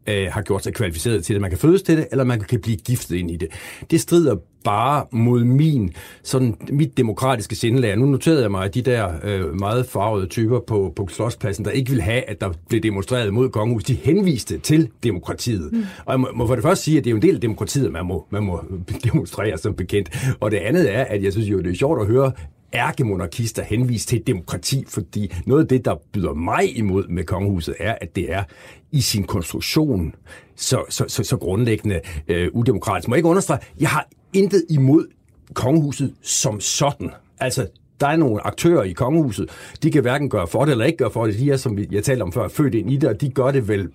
øh, 0.08 0.28
har 0.32 0.42
gjort 0.42 0.64
sig 0.64 0.74
kvalificeret 0.74 1.24
til 1.24 1.34
det. 1.34 1.40
Man 1.40 1.50
kan 1.50 1.58
fødes 1.58 1.82
til 1.82 1.96
det, 1.96 2.06
eller 2.10 2.24
man 2.24 2.40
kan 2.40 2.60
blive 2.60 2.76
giftet 2.76 3.16
ind 3.16 3.30
i 3.30 3.36
det. 3.36 3.48
Det 3.90 4.00
strider 4.00 4.36
bare 4.64 5.06
mod 5.10 5.44
min, 5.44 5.92
sådan 6.22 6.56
mit 6.70 6.96
demokratiske 6.96 7.54
sindelag. 7.54 7.98
Nu 7.98 8.06
noterede 8.06 8.42
jeg 8.42 8.50
mig, 8.50 8.64
at 8.64 8.74
de 8.74 8.82
der 8.82 9.12
øh, 9.24 9.54
meget 9.54 9.86
farvede 9.86 10.26
typer 10.26 10.60
på, 10.60 10.92
på 10.96 11.08
Slotspladsen, 11.08 11.64
der 11.64 11.70
ikke 11.70 11.90
vil 11.90 12.02
have, 12.02 12.22
at 12.22 12.40
der 12.40 12.52
blev 12.68 12.80
demonstreret 12.80 13.34
mod 13.34 13.48
kongehus, 13.48 13.84
de 13.84 13.94
henviste 13.94 14.58
til 14.58 14.88
demokratiet. 15.02 15.72
Mm. 15.72 15.84
Og 16.04 16.12
jeg 16.12 16.20
må, 16.20 16.28
må 16.34 16.46
for 16.46 16.54
det 16.54 16.62
første 16.62 16.84
sige, 16.84 16.98
at 16.98 17.04
det 17.04 17.10
er 17.10 17.12
jo 17.12 17.16
en 17.16 17.22
del 17.22 17.34
af 17.34 17.40
demokratiet, 17.40 17.92
man 17.92 18.06
må, 18.06 18.26
man 18.30 18.42
må 18.42 18.64
demonstrere 19.12 19.58
som 19.58 19.74
bekendt. 19.74 20.36
Og 20.40 20.50
det 20.50 20.56
andet 20.56 20.94
er, 20.94 21.04
at 21.04 21.22
jeg 21.22 21.32
synes 21.32 21.48
jo, 21.48 21.58
det 21.58 21.70
er 21.70 21.74
sjovt 21.74 22.00
at 22.00 22.06
høre 22.06 22.32
ærkemonarkister 22.72 23.62
henvise 23.62 24.06
til 24.06 24.26
demokrati, 24.26 24.84
fordi 24.88 25.34
noget 25.46 25.62
af 25.62 25.68
det, 25.68 25.84
der 25.84 25.94
byder 26.12 26.34
mig 26.34 26.78
imod 26.78 27.08
med 27.08 27.24
kongehuset, 27.24 27.74
er, 27.78 27.98
at 28.00 28.16
det 28.16 28.32
er 28.32 28.44
i 28.92 29.00
sin 29.00 29.24
konstruktion 29.24 30.14
så, 30.56 30.84
så, 30.88 31.04
så, 31.08 31.24
så 31.24 31.36
grundlæggende 31.36 32.00
øh, 32.28 32.48
udemokratisk. 32.52 33.08
Må 33.08 33.14
jeg 33.14 33.18
ikke 33.18 33.28
understrege, 33.28 33.60
jeg 33.80 33.88
har 33.88 34.08
intet 34.32 34.64
imod 34.70 35.06
kongehuset 35.54 36.14
som 36.22 36.60
sådan. 36.60 37.10
Altså, 37.40 37.66
der 38.00 38.06
er 38.06 38.16
nogle 38.16 38.46
aktører 38.46 38.82
i 38.82 38.92
kongehuset, 38.92 39.50
de 39.82 39.90
kan 39.90 40.02
hverken 40.02 40.30
gøre 40.30 40.46
for 40.46 40.64
det 40.64 40.72
eller 40.72 40.84
ikke 40.84 40.98
gøre 40.98 41.10
for 41.10 41.26
det. 41.26 41.38
De 41.38 41.50
er, 41.50 41.56
som 41.56 41.78
jeg 41.90 42.04
talte 42.04 42.22
om 42.22 42.32
før, 42.32 42.48
født 42.48 42.74
ind 42.74 42.90
i 42.90 42.96
det, 42.96 43.08
og 43.08 43.20
de 43.20 43.28
gør 43.28 43.50
det 43.50 43.68
vel 43.68 43.88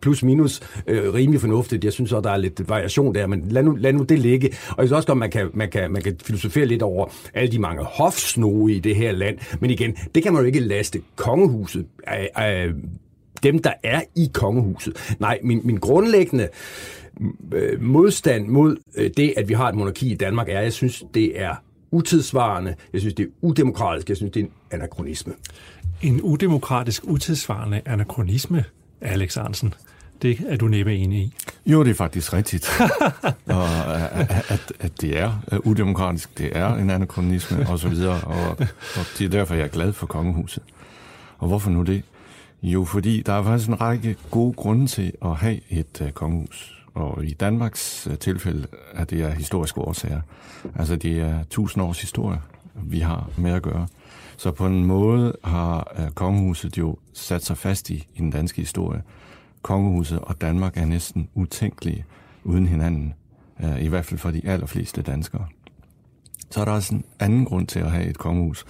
plus 0.00 0.22
minus 0.22 0.60
øh, 0.86 1.14
rimelig 1.14 1.40
fornuftigt. 1.40 1.84
Jeg 1.84 1.92
synes 1.92 2.12
også, 2.12 2.28
der 2.28 2.34
er 2.34 2.36
lidt 2.36 2.68
variation 2.68 3.14
der, 3.14 3.26
men 3.26 3.44
lad 3.48 3.62
nu, 3.62 3.76
lad 3.76 3.92
nu 3.92 4.02
det 4.02 4.18
ligge. 4.18 4.48
Og 4.68 4.78
jeg 4.78 4.88
synes 4.88 4.92
også 4.92 5.06
godt, 5.06 5.18
man 5.18 5.30
kan, 5.30 5.50
man, 5.54 5.70
kan, 5.70 5.92
man 5.92 6.02
kan 6.02 6.16
filosofere 6.24 6.66
lidt 6.66 6.82
over 6.82 7.06
alle 7.34 7.52
de 7.52 7.58
mange 7.58 7.84
hofsnoge 7.84 8.72
i 8.72 8.78
det 8.78 8.96
her 8.96 9.12
land. 9.12 9.38
Men 9.60 9.70
igen, 9.70 9.96
det 10.14 10.22
kan 10.22 10.32
man 10.32 10.42
jo 10.42 10.46
ikke 10.46 10.60
laste 10.60 11.00
kongehuset 11.16 11.86
af, 12.06 12.30
af 12.34 12.68
dem, 13.42 13.58
der 13.58 13.72
er 13.82 14.00
i 14.16 14.30
kongehuset. 14.34 15.16
Nej, 15.18 15.38
min, 15.42 15.60
min 15.64 15.76
grundlæggende 15.76 16.48
øh, 17.54 17.82
modstand 17.82 18.46
mod 18.46 18.76
øh, 18.96 19.10
det, 19.16 19.34
at 19.36 19.48
vi 19.48 19.54
har 19.54 19.68
et 19.68 19.74
monarki 19.74 20.12
i 20.12 20.14
Danmark, 20.14 20.48
er, 20.48 20.58
at 20.58 20.64
jeg 20.64 20.72
synes, 20.72 21.04
det 21.14 21.40
er 21.40 21.54
utidsvarende, 21.92 22.74
jeg 22.92 23.00
synes, 23.00 23.14
det 23.14 23.22
er 23.22 23.28
udemokratisk, 23.40 24.08
jeg 24.08 24.16
synes, 24.16 24.32
det 24.32 24.40
er 24.40 24.44
en 24.44 24.52
anachronisme. 24.70 25.32
En 26.02 26.20
udemokratisk, 26.20 27.04
utidsvarende 27.04 27.80
anachronisme, 27.84 28.64
Alex 29.00 29.34
Hansen. 29.34 29.74
Det 30.22 30.40
er 30.48 30.56
du 30.56 30.68
næppe 30.68 30.96
enig 30.96 31.18
i. 31.18 31.34
Jo, 31.66 31.84
det 31.84 31.90
er 31.90 31.94
faktisk 31.94 32.32
rigtigt. 32.32 32.70
og 33.46 33.96
at, 34.50 34.72
at 34.80 35.00
det 35.00 35.18
er 35.18 35.58
udemokratisk, 35.64 36.38
det 36.38 36.56
er 36.56 36.74
en 36.74 36.90
anachronisme 36.90 37.68
og 37.68 37.78
så 37.78 37.88
videre, 37.88 38.20
og, 38.20 38.48
og 38.96 39.04
det 39.18 39.24
er 39.24 39.28
derfor, 39.28 39.54
jeg 39.54 39.64
er 39.64 39.68
glad 39.68 39.92
for 39.92 40.06
kongehuset. 40.06 40.62
Og 41.38 41.48
hvorfor 41.48 41.70
nu 41.70 41.82
det? 41.82 42.02
Jo, 42.62 42.84
fordi 42.84 43.22
der 43.22 43.32
er 43.32 43.42
faktisk 43.42 43.68
en 43.68 43.80
række 43.80 44.16
gode 44.30 44.52
grunde 44.52 44.86
til 44.86 45.12
at 45.24 45.36
have 45.36 45.60
et 45.70 46.00
uh, 46.00 46.10
kongehus. 46.10 46.81
Og 46.94 47.24
i 47.24 47.32
Danmarks 47.32 48.06
øh, 48.10 48.18
tilfælde 48.18 48.66
er 48.92 49.04
det 49.04 49.22
af 49.22 49.36
historiske 49.36 49.80
årsager. 49.80 50.20
Altså, 50.76 50.96
det 50.96 51.20
er 51.20 51.44
tusind 51.50 51.84
års 51.84 52.00
historie, 52.00 52.40
vi 52.74 52.98
har 52.98 53.30
med 53.36 53.50
at 53.52 53.62
gøre. 53.62 53.86
Så 54.36 54.50
på 54.50 54.66
en 54.66 54.84
måde 54.84 55.36
har 55.44 55.92
øh, 55.98 56.10
kongehuset 56.10 56.78
jo 56.78 56.96
sat 57.12 57.44
sig 57.44 57.58
fast 57.58 57.90
i, 57.90 57.94
i 58.14 58.18
den 58.18 58.30
danske 58.30 58.60
historie. 58.62 59.02
Kongehuset 59.62 60.18
og 60.18 60.40
Danmark 60.40 60.76
er 60.76 60.84
næsten 60.84 61.28
utænkelige 61.34 62.04
uden 62.44 62.66
hinanden. 62.66 63.14
Øh, 63.64 63.82
I 63.82 63.86
hvert 63.86 64.04
fald 64.04 64.18
for 64.18 64.30
de 64.30 64.40
allerfleste 64.44 65.02
danskere. 65.02 65.46
Så 66.50 66.60
er 66.60 66.64
der 66.64 66.72
også 66.72 66.94
en 66.94 67.04
anden 67.20 67.44
grund 67.44 67.66
til 67.66 67.78
at 67.78 67.90
have 67.90 68.06
et 68.06 68.18
kongehus. 68.18 68.64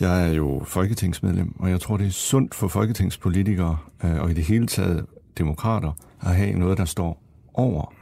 Jeg 0.00 0.28
er 0.28 0.32
jo 0.32 0.62
folketingsmedlem, 0.66 1.54
og 1.58 1.70
jeg 1.70 1.80
tror, 1.80 1.96
det 1.96 2.06
er 2.06 2.10
sundt 2.10 2.54
for 2.54 2.68
folketingspolitikere 2.68 3.76
og 4.00 4.30
i 4.30 4.34
det 4.34 4.44
hele 4.44 4.66
taget 4.66 5.06
demokrater 5.38 5.92
at 6.20 6.36
have 6.36 6.58
noget, 6.58 6.78
der 6.78 6.84
står 6.84 7.22
over 7.54 7.94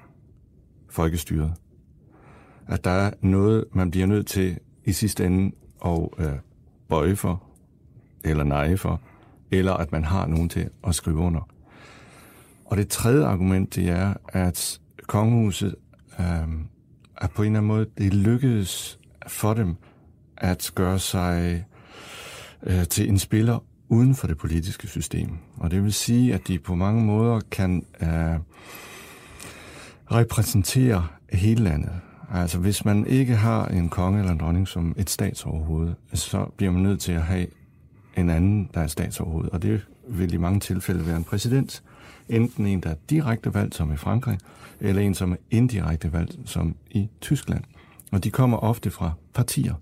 folkestyret. 0.91 1.53
At 2.67 2.85
der 2.85 2.91
er 2.91 3.11
noget, 3.21 3.65
man 3.73 3.91
bliver 3.91 4.07
nødt 4.07 4.27
til 4.27 4.59
i 4.85 4.93
sidste 4.93 5.27
ende 5.27 5.55
at 5.85 6.09
øh, 6.19 6.33
bøje 6.89 7.17
for, 7.17 7.43
eller 8.25 8.45
neje 8.45 8.77
for, 8.77 9.01
eller 9.51 9.73
at 9.73 9.93
man 9.93 10.05
har 10.05 10.27
nogen 10.27 10.49
til 10.49 10.71
at 10.85 10.95
skrive 10.95 11.17
under. 11.17 11.49
Og 12.65 12.77
det 12.77 12.89
tredje 12.89 13.27
argument, 13.27 13.75
det 13.75 13.89
er, 13.89 14.15
at 14.29 14.81
kongehuset 15.07 15.75
øh, 16.21 16.27
er 17.21 17.27
på 17.35 17.43
en 17.43 17.47
eller 17.47 17.59
anden 17.59 17.67
måde, 17.67 17.87
det 17.99 18.15
lykkedes 18.15 18.99
for 19.27 19.55
dem 19.55 19.77
at 20.37 20.73
gøre 20.75 20.99
sig 20.99 21.65
øh, 22.63 22.85
til 22.85 23.09
en 23.09 23.19
spiller 23.19 23.65
uden 23.89 24.15
for 24.15 24.27
det 24.27 24.39
politiske 24.39 24.87
system. 24.87 25.31
Og 25.57 25.71
det 25.71 25.85
vil 25.85 25.93
sige, 25.93 26.35
at 26.35 26.49
de 26.49 26.59
på 26.59 26.75
mange 26.75 27.05
måder 27.05 27.41
kan 27.51 27.87
øh, 28.01 28.39
repræsentere 30.13 31.07
hele 31.33 31.65
landet. 31.65 31.93
Altså 32.33 32.59
hvis 32.59 32.85
man 32.85 33.07
ikke 33.07 33.37
har 33.37 33.67
en 33.67 33.89
konge 33.89 34.19
eller 34.19 34.33
en 34.33 34.39
dronning 34.39 34.69
som 34.69 34.95
et 34.99 35.11
statsoverhoved, 35.11 35.95
så 36.15 36.45
bliver 36.57 36.73
man 36.73 36.83
nødt 36.83 37.01
til 37.01 37.13
at 37.13 37.23
have 37.23 37.47
en 38.17 38.31
anden, 38.31 38.71
der 38.75 38.81
er 38.81 38.87
statsoverhoved. 38.87 39.49
Og 39.49 39.63
det 39.63 39.87
vil 40.09 40.35
i 40.35 40.37
mange 40.37 40.61
tilfælde 40.61 41.07
være 41.07 41.17
en 41.17 41.25
præsident. 41.25 41.83
Enten 42.29 42.67
en, 42.67 42.81
der 42.81 42.91
er 42.91 42.95
direkte 43.11 43.55
valgt, 43.55 43.75
som 43.75 43.93
i 43.93 43.97
Frankrig, 43.97 44.39
eller 44.81 45.03
en, 45.03 45.15
som 45.15 45.33
er 45.33 45.37
indirekte 45.51 46.13
valgt, 46.13 46.39
som 46.45 46.75
i 46.91 47.09
Tyskland. 47.21 47.65
Og 48.13 48.25
de 48.25 48.31
kommer 48.31 48.57
ofte 48.57 48.91
fra 48.91 49.13
partier. 49.35 49.75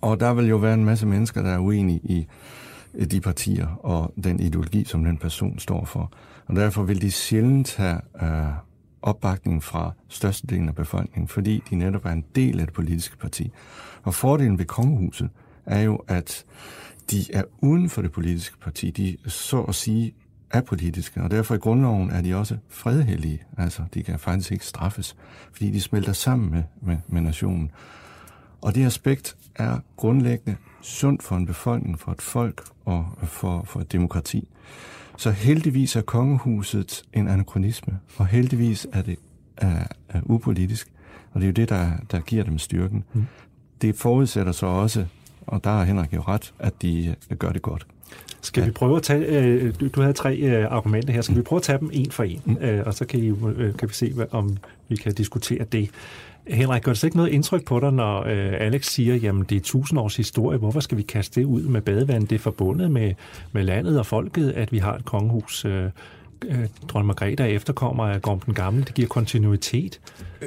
Og 0.00 0.20
der 0.20 0.34
vil 0.34 0.48
jo 0.48 0.56
være 0.56 0.74
en 0.74 0.84
masse 0.84 1.06
mennesker, 1.06 1.42
der 1.42 1.50
er 1.50 1.58
uenige 1.58 2.00
i 2.04 2.26
de 3.04 3.20
partier 3.20 3.66
og 3.66 4.12
den 4.24 4.40
ideologi, 4.40 4.84
som 4.84 5.04
den 5.04 5.16
person 5.16 5.58
står 5.58 5.84
for. 5.84 6.12
Og 6.46 6.56
derfor 6.56 6.82
vil 6.82 7.02
de 7.02 7.10
sjældent 7.10 7.76
have 7.76 8.00
øh, 8.22 8.52
opbakning 9.08 9.62
fra 9.62 9.92
størstedelen 10.08 10.68
af 10.68 10.74
befolkningen, 10.74 11.28
fordi 11.28 11.62
de 11.70 11.76
netop 11.76 12.04
er 12.04 12.10
en 12.10 12.24
del 12.34 12.60
af 12.60 12.66
det 12.66 12.74
politiske 12.74 13.16
parti. 13.16 13.52
Og 14.02 14.14
fordelen 14.14 14.58
ved 14.58 14.64
kongehuset 14.64 15.30
er 15.66 15.80
jo, 15.80 15.96
at 15.96 16.44
de 17.10 17.24
er 17.32 17.42
uden 17.58 17.88
for 17.88 18.02
det 18.02 18.12
politiske 18.12 18.58
parti. 18.58 18.90
De 18.90 19.16
så 19.26 19.62
at 19.62 19.74
sige 19.74 20.14
er 20.50 20.60
politiske, 20.60 21.22
og 21.22 21.30
derfor 21.30 21.54
i 21.54 21.58
grundloven 21.58 22.10
er 22.10 22.22
de 22.22 22.36
også 22.36 22.56
fredhellige. 22.68 23.42
Altså, 23.58 23.82
de 23.94 24.02
kan 24.02 24.18
faktisk 24.18 24.52
ikke 24.52 24.66
straffes, 24.66 25.16
fordi 25.52 25.70
de 25.70 25.80
smelter 25.80 26.12
sammen 26.12 26.50
med, 26.50 26.62
med, 26.82 26.96
med 27.06 27.20
nationen. 27.20 27.70
Og 28.60 28.74
det 28.74 28.86
aspekt 28.86 29.36
er 29.54 29.78
grundlæggende 29.96 30.56
sundt 30.80 31.22
for 31.22 31.36
en 31.36 31.46
befolkning, 31.46 31.98
for 31.98 32.12
et 32.12 32.22
folk 32.22 32.64
og 32.84 33.06
for, 33.22 33.62
for 33.64 33.80
et 33.80 33.92
demokrati. 33.92 34.48
Så 35.18 35.30
heldigvis 35.30 35.96
er 35.96 36.00
kongehuset 36.00 37.02
en 37.12 37.28
anachronisme, 37.28 37.98
og 38.16 38.26
heldigvis 38.26 38.86
er 38.92 39.02
det 39.02 39.18
er, 39.56 39.86
er 40.08 40.20
upolitisk. 40.24 40.88
Og 41.32 41.40
det 41.40 41.46
er 41.46 41.48
jo 41.48 41.52
det, 41.52 41.68
der, 41.68 41.90
der 42.10 42.20
giver 42.20 42.44
dem 42.44 42.58
styrken. 42.58 43.04
Mm. 43.12 43.26
Det 43.82 43.96
forudsætter 43.96 44.52
så 44.52 44.66
også, 44.66 45.06
og 45.46 45.64
der 45.64 45.70
har 45.70 45.84
Henrik 45.84 46.14
jo 46.14 46.20
ret, 46.20 46.54
at 46.58 46.82
de 46.82 47.14
gør 47.38 47.50
det 47.50 47.62
godt. 47.62 47.86
Skal 48.40 48.66
vi 48.66 48.70
prøve 48.70 48.96
at 48.96 49.02
tage, 49.02 49.26
øh, 49.26 49.74
du, 49.94 50.00
havde 50.00 50.12
tre 50.12 50.36
øh, 50.36 50.66
argumenter 50.70 51.12
her, 51.12 51.20
skal 51.20 51.32
mm. 51.32 51.38
vi 51.38 51.42
prøve 51.42 51.58
at 51.58 51.62
tage 51.62 51.78
dem 51.78 51.90
en 51.92 52.10
for 52.10 52.22
en, 52.22 52.42
mm. 52.44 52.56
øh, 52.60 52.86
og 52.86 52.94
så 52.94 53.04
kan, 53.04 53.20
I, 53.20 53.28
øh, 53.28 53.74
kan 53.76 53.88
vi 53.88 53.94
se, 53.94 54.26
om 54.30 54.56
vi 54.88 54.96
kan 54.96 55.14
diskutere 55.14 55.64
det. 55.64 55.90
Henrik, 56.46 56.82
gør 56.82 56.92
det 56.92 56.98
så 56.98 57.06
ikke 57.06 57.16
noget 57.16 57.30
indtryk 57.30 57.64
på 57.64 57.80
dig, 57.80 57.92
når 57.92 58.18
øh, 58.18 58.54
Alex 58.60 58.86
siger, 58.86 59.14
jamen 59.14 59.42
det 59.42 59.56
er 59.56 59.60
tusind 59.60 60.00
års 60.00 60.16
historie, 60.16 60.58
hvorfor 60.58 60.80
skal 60.80 60.98
vi 60.98 61.02
kaste 61.02 61.40
det 61.40 61.46
ud 61.46 61.62
med 61.62 61.80
badevand? 61.80 62.28
Det 62.28 62.34
er 62.34 62.40
forbundet 62.40 62.90
med, 62.90 63.14
med 63.52 63.64
landet 63.64 63.98
og 63.98 64.06
folket, 64.06 64.50
at 64.50 64.72
vi 64.72 64.78
har 64.78 64.94
et 64.94 65.04
kongehus. 65.04 65.64
Øh, 65.64 65.90
øh, 66.44 66.58
dronning 66.88 67.06
Margrethe 67.06 67.44
er 67.44 67.46
efterkommer 67.46 68.04
af 68.04 68.22
Gorm 68.22 68.40
den 68.40 68.54
Gamle. 68.54 68.84
Det 68.84 68.94
giver 68.94 69.08
kontinuitet. 69.08 70.00
Ja, 70.42 70.46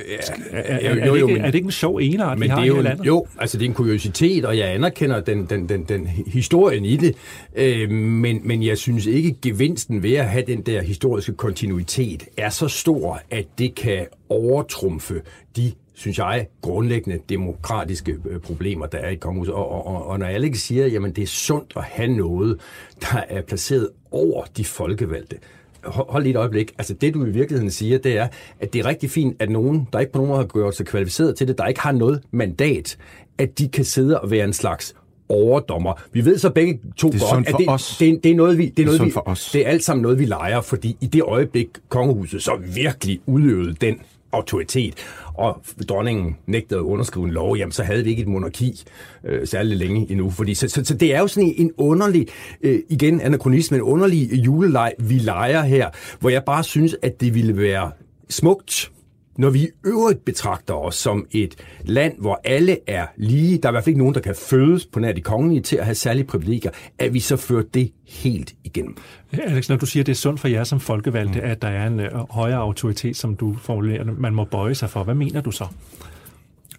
er, 0.52 0.78
er, 0.80 0.96
jo, 0.96 1.06
jo, 1.06 1.14
det 1.14 1.22
ikke, 1.22 1.34
men, 1.34 1.38
er 1.38 1.46
det 1.46 1.56
ikke 1.56 1.66
en 1.66 1.72
sjov 1.72 2.00
enart, 2.02 2.40
men 2.40 2.44
vi 2.44 2.50
har 2.50 2.56
det 2.56 2.64
er 2.64 2.76
jo, 2.76 2.82
landet? 2.82 3.06
Jo, 3.06 3.26
altså 3.40 3.58
det 3.58 3.66
er 3.66 3.70
en 3.70 3.76
kuriositet, 3.76 4.46
og 4.46 4.58
jeg 4.58 4.74
anerkender 4.74 5.20
den, 5.20 5.46
den, 5.46 5.70
den, 5.70 5.84
den 5.84 6.08
historien 6.08 6.86
i 6.86 6.98
det, 6.98 7.16
øh, 7.56 7.90
men, 7.92 8.42
men 8.44 8.64
jeg 8.64 8.78
synes 8.78 9.06
ikke, 9.06 9.36
gevinsten 9.42 10.04
ved 10.04 10.14
at 10.14 10.26
have 10.26 10.44
den 10.48 10.62
der 10.62 10.82
historiske 10.82 11.34
kontinuitet 11.34 12.24
er 12.38 12.50
så 12.50 12.68
stor, 12.68 13.22
at 13.32 13.46
det 13.58 13.76
kan 13.76 14.08
overtrumfe 14.30 15.22
de 15.56 15.72
synes 16.02 16.18
jeg, 16.18 16.48
grundlæggende 16.62 17.20
demokratiske 17.30 18.18
øh, 18.30 18.40
problemer, 18.40 18.86
der 18.86 18.98
er 18.98 19.10
i 19.10 19.16
kongehuset. 19.16 19.54
Og, 19.54 19.72
og, 19.72 19.88
og, 19.88 20.08
og 20.08 20.20
når 20.20 20.26
Alex 20.26 20.58
siger, 20.58 20.88
jamen 20.88 21.12
det 21.12 21.22
er 21.22 21.28
sundt 21.28 21.74
at 21.76 21.84
have 21.84 22.14
noget, 22.14 22.60
der 23.02 23.24
er 23.30 23.42
placeret 23.42 23.90
over 24.12 24.46
de 24.58 24.66
folkevalgte, 24.66 25.38
hold 25.86 26.24
lige 26.24 26.32
et 26.32 26.38
øjeblik. 26.38 26.74
Altså 26.78 26.94
det, 26.94 27.14
du 27.14 27.26
i 27.26 27.30
virkeligheden 27.30 27.72
siger, 27.72 27.98
det 27.98 28.18
er, 28.18 28.28
at 28.60 28.74
det 28.74 28.80
er 28.80 28.86
rigtig 28.86 29.12
fint, 29.12 29.36
at 29.40 29.50
nogen, 29.50 29.88
der 29.94 30.00
ikke 30.00 30.12
på 30.12 30.18
nogen 30.18 30.30
måde 30.30 30.40
har 30.40 30.48
gjort 30.48 30.76
sig 30.76 30.86
kvalificeret 30.86 31.36
til 31.36 31.48
det, 31.48 31.58
der 31.58 31.68
ikke 31.68 31.80
har 31.82 31.92
noget 31.92 32.22
mandat, 32.32 32.98
at 33.38 33.60
de 33.60 33.68
kan 33.68 33.86
sidde 33.86 34.22
og 34.22 34.32
være 34.32 34.44
en 34.44 34.54
slags 34.54 34.96
overdommer. 35.30 35.94
Vi 36.14 36.26
ved 36.26 36.38
så 36.38 36.50
begge 36.50 36.80
to 36.98 37.10
det 37.10 37.22
godt, 37.32 37.48
at 37.48 37.56
det, 37.58 37.70
os. 37.70 37.98
det, 37.98 38.24
det, 38.24 38.32
er 38.32 38.36
noget, 38.36 38.58
vi, 38.58 38.66
det, 38.66 38.80
er 38.80 38.86
noget, 38.86 39.00
det 39.00 39.04
er 39.04 39.10
vi, 39.10 39.12
for 39.12 39.28
os. 39.30 39.52
det 39.52 39.66
er 39.66 39.70
alt 39.70 39.84
sammen 39.84 40.02
noget, 40.02 40.20
vi 40.20 40.26
leger, 40.26 40.62
fordi 40.62 40.98
i 41.02 41.06
det 41.06 41.22
øjeblik, 41.22 41.68
kongehuset 41.90 42.44
så 42.44 42.60
virkelig 42.76 43.20
udøvede 43.26 43.74
den 43.82 44.00
autoritet, 44.32 44.94
og 45.34 45.62
dronningen 45.90 46.38
nægtede 46.46 46.80
at 46.80 46.84
underskrive 46.84 47.26
en 47.26 47.32
lov, 47.32 47.58
jamen 47.58 47.72
så 47.72 47.84
havde 47.84 48.04
vi 48.04 48.10
ikke 48.10 48.22
et 48.22 48.28
monarki 48.28 48.84
øh, 49.24 49.48
særlig 49.48 49.78
længe 49.78 50.12
endnu. 50.12 50.30
Fordi, 50.30 50.54
så, 50.54 50.68
så, 50.68 50.86
så 50.86 50.94
det 50.94 51.16
er 51.16 51.20
jo 51.20 51.28
sådan 51.28 51.54
en 51.58 51.72
underlig, 51.78 52.28
øh, 52.62 52.80
igen 52.90 53.22
anachronisme, 53.22 53.78
en 53.78 53.84
underlig 53.84 54.34
juleleg, 54.34 54.94
vi 55.00 55.14
leger 55.14 55.64
her, 55.64 55.90
hvor 56.20 56.30
jeg 56.30 56.44
bare 56.44 56.64
synes, 56.64 56.96
at 57.02 57.22
det 57.22 57.34
ville 57.36 57.58
være 57.58 57.92
smukt, 58.30 58.92
når 59.38 59.50
vi 59.50 59.60
i 59.60 59.70
øvrigt 59.86 60.26
betragter 60.26 60.74
os 60.74 60.96
som 60.96 61.26
et 61.32 61.56
land, 61.86 62.14
hvor 62.20 62.42
alle 62.44 62.78
er 62.88 63.06
lige, 63.18 63.58
der 63.58 63.70
er 63.70 63.72
i 63.72 63.74
hvert 63.74 63.84
fald 63.84 63.88
ikke 63.88 64.00
nogen, 64.00 64.16
der 64.16 64.22
kan 64.22 64.36
fødes 64.36 64.86
på 64.86 65.00
nær 65.00 65.12
de 65.12 65.22
kongelige 65.22 65.62
til 65.62 65.76
at 65.76 65.86
have 65.86 65.96
særlige 65.96 66.24
privilegier, 66.24 66.72
at 67.00 67.14
vi 67.14 67.20
så 67.20 67.38
fører 67.38 67.64
det 67.74 67.92
helt 68.08 68.54
igennem. 68.64 68.98
Alex, 69.34 69.70
når 69.70 69.76
du 69.76 69.86
siger, 69.86 70.04
at 70.04 70.08
det 70.08 70.14
er 70.14 70.18
sundt 70.18 70.40
for 70.40 70.48
jer 70.48 70.64
som 70.64 70.80
folkevalgte, 70.80 71.40
mm. 71.40 71.46
at 71.46 71.62
der 71.62 71.68
er 71.68 71.88
en 71.88 72.00
uh, 72.00 72.30
højere 72.30 72.60
autoritet, 72.60 73.18
som 73.18 73.36
du 73.36 73.56
formulerer, 73.62 74.04
man 74.18 74.34
må 74.34 74.44
bøje 74.44 74.76
sig 74.76 74.90
for, 74.90 75.04
hvad 75.04 75.16
mener 75.16 75.42
du 75.42 75.52
så? 75.52 75.68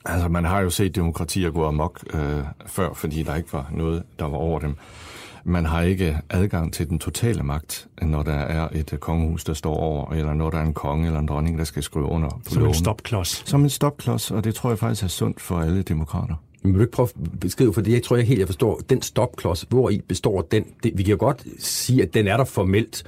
Altså, 0.04 0.28
man 0.28 0.44
har 0.44 0.60
jo 0.60 0.70
set 0.70 0.96
demokratier 0.96 1.50
gå 1.50 1.66
amok 1.66 2.04
øh, 2.14 2.44
før, 2.66 2.92
fordi 2.94 3.22
der 3.22 3.34
ikke 3.34 3.52
var 3.52 3.70
noget, 3.72 4.02
der 4.18 4.24
var 4.24 4.36
over 4.36 4.60
dem. 4.60 4.76
Man 5.44 5.64
har 5.64 5.82
ikke 5.82 6.18
adgang 6.30 6.72
til 6.72 6.88
den 6.88 6.98
totale 6.98 7.42
magt, 7.42 7.88
når 8.02 8.22
der 8.22 8.32
er 8.32 8.68
et 8.72 8.96
kongehus, 9.00 9.44
der 9.44 9.54
står 9.54 9.74
over, 9.74 10.12
eller 10.12 10.34
når 10.34 10.50
der 10.50 10.58
er 10.58 10.62
en 10.62 10.74
konge 10.74 11.06
eller 11.06 11.20
en 11.20 11.26
dronning, 11.28 11.58
der 11.58 11.64
skal 11.64 11.82
skrive 11.82 12.04
under 12.04 12.28
på 12.28 12.50
Som 12.50 12.58
loven. 12.58 12.70
en 12.70 12.74
stopklods. 12.74 13.42
Som 13.48 13.62
en 13.62 13.70
stopklods, 13.70 14.30
og 14.30 14.44
det 14.44 14.54
tror 14.54 14.70
jeg 14.70 14.78
faktisk 14.78 15.02
er 15.02 15.08
sundt 15.08 15.40
for 15.40 15.58
alle 15.60 15.82
demokrater. 15.82 16.34
Men 16.62 16.72
vil 16.72 16.78
du 16.78 16.82
ikke 16.82 16.92
prøve 16.92 17.08
at 17.32 17.40
beskrive, 17.40 17.74
for 17.74 17.80
det 17.80 17.92
jeg 17.92 18.02
tror 18.02 18.16
jeg 18.16 18.26
helt, 18.26 18.38
jeg 18.38 18.48
forstår, 18.48 18.80
den 18.90 19.02
stopklods, 19.02 19.66
hvor 19.68 19.90
i 19.90 20.00
består 20.08 20.42
den? 20.42 20.64
Det, 20.82 20.92
vi 20.94 21.02
kan 21.02 21.10
jo 21.10 21.16
godt 21.20 21.44
sige, 21.58 22.02
at 22.02 22.14
den 22.14 22.26
er 22.26 22.36
der 22.36 22.44
formelt, 22.44 23.04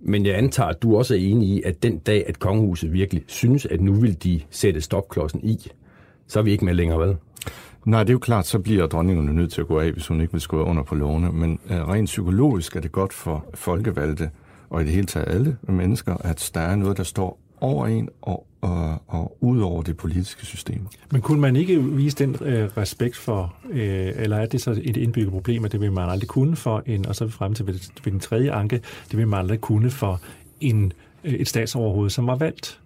men 0.00 0.26
jeg 0.26 0.38
antager, 0.38 0.68
at 0.68 0.82
du 0.82 0.96
også 0.96 1.14
er 1.14 1.18
enig 1.18 1.48
i, 1.48 1.62
at 1.62 1.82
den 1.82 1.98
dag, 1.98 2.24
at 2.26 2.38
kongehuset 2.38 2.92
virkelig 2.92 3.22
synes, 3.26 3.66
at 3.66 3.80
nu 3.80 3.92
vil 3.92 4.22
de 4.22 4.40
sætte 4.50 4.80
stopklodsen 4.80 5.40
i, 5.44 5.70
så 6.26 6.38
er 6.38 6.42
vi 6.42 6.50
ikke 6.50 6.64
med 6.64 6.74
længere, 6.74 7.00
vel? 7.00 7.16
Nej, 7.84 8.02
det 8.02 8.10
er 8.10 8.14
jo 8.14 8.18
klart, 8.18 8.46
så 8.46 8.58
bliver 8.58 8.86
dronningen 8.86 9.24
nødt 9.24 9.52
til 9.52 9.60
at 9.60 9.66
gå 9.66 9.80
af, 9.80 9.92
hvis 9.92 10.06
hun 10.06 10.20
ikke 10.20 10.32
vil 10.32 10.40
skrive 10.40 10.62
under 10.62 10.82
på 10.82 10.94
lovene. 10.94 11.32
Men 11.32 11.58
øh, 11.70 11.88
rent 11.88 12.06
psykologisk 12.06 12.76
er 12.76 12.80
det 12.80 12.92
godt 12.92 13.12
for 13.12 13.44
folkevalgte, 13.54 14.30
og 14.70 14.82
i 14.82 14.84
det 14.84 14.92
hele 14.92 15.06
taget 15.06 15.28
alle 15.28 15.56
mennesker, 15.62 16.14
at 16.14 16.50
der 16.54 16.60
er 16.60 16.76
noget, 16.76 16.96
der 16.96 17.02
står 17.02 17.38
over 17.60 17.86
en 17.86 18.08
og, 18.22 18.46
og, 18.60 19.02
og 19.06 19.36
ud 19.40 19.60
over 19.60 19.82
det 19.82 19.96
politiske 19.96 20.46
system. 20.46 20.86
Men 21.12 21.20
kunne 21.20 21.40
man 21.40 21.56
ikke 21.56 21.82
vise 21.84 22.16
den 22.16 22.36
øh, 22.40 22.68
respekt 22.76 23.16
for, 23.16 23.54
øh, 23.70 24.12
eller 24.16 24.36
er 24.36 24.46
det 24.46 24.60
så 24.60 24.70
et 24.70 24.96
indbygget 24.96 25.32
problem, 25.32 25.64
at 25.64 25.72
det 25.72 25.80
vil 25.80 25.92
man 25.92 26.08
aldrig 26.08 26.28
kunne 26.28 26.56
for 26.56 26.82
en, 26.86 27.06
og 27.06 27.16
så 27.16 27.24
vi 27.24 27.30
frem 27.30 27.54
til 27.54 27.66
ved, 27.66 27.74
ved 28.04 28.12
den 28.12 28.20
tredje 28.20 28.52
anke, 28.52 28.80
det 29.10 29.18
vil 29.18 29.28
man 29.28 29.38
aldrig 29.38 29.60
kunne 29.60 29.90
for 29.90 30.20
en, 30.60 30.92
øh, 31.24 31.32
et 31.32 31.48
statsoverhoved, 31.48 32.10
som 32.10 32.26
var 32.26 32.36
valgt? 32.36 32.80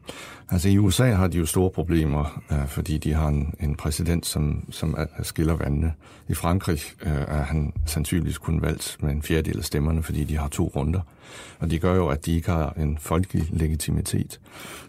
Altså 0.52 0.68
i 0.68 0.78
USA 0.78 1.12
har 1.12 1.26
de 1.26 1.38
jo 1.38 1.46
store 1.46 1.70
problemer, 1.70 2.42
øh, 2.52 2.66
fordi 2.66 2.98
de 2.98 3.12
har 3.12 3.28
en, 3.28 3.54
en 3.60 3.74
præsident, 3.74 4.26
som, 4.26 4.64
som 4.70 4.96
skiller 5.22 5.56
vandene. 5.56 5.92
I 6.28 6.34
Frankrig 6.34 6.80
øh, 7.02 7.12
er 7.12 7.42
han 7.42 7.72
sandsynligvis 7.86 8.38
kun 8.38 8.62
valgt 8.62 8.96
med 9.00 9.10
en 9.10 9.22
fjerdedel 9.22 9.58
af 9.58 9.64
stemmerne, 9.64 10.02
fordi 10.02 10.24
de 10.24 10.38
har 10.38 10.48
to 10.48 10.72
runder. 10.76 11.00
Og 11.58 11.70
det 11.70 11.80
gør 11.80 11.94
jo, 11.94 12.08
at 12.08 12.26
de 12.26 12.34
ikke 12.34 12.50
har 12.50 12.72
en 12.76 12.98
folkelig 12.98 13.46
legitimitet. 13.50 14.40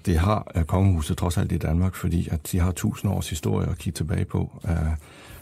Det 0.05 0.17
har 0.17 0.51
øh, 0.55 0.63
kongehuset 0.63 1.17
trods 1.17 1.37
alt 1.37 1.51
i 1.51 1.57
Danmark, 1.57 1.95
fordi 1.95 2.27
at 2.31 2.51
de 2.51 2.59
har 2.59 2.71
tusind 2.71 3.11
års 3.11 3.29
historie 3.29 3.69
at 3.69 3.77
kigge 3.77 3.97
tilbage 3.97 4.25
på, 4.25 4.61
øh, 4.69 4.75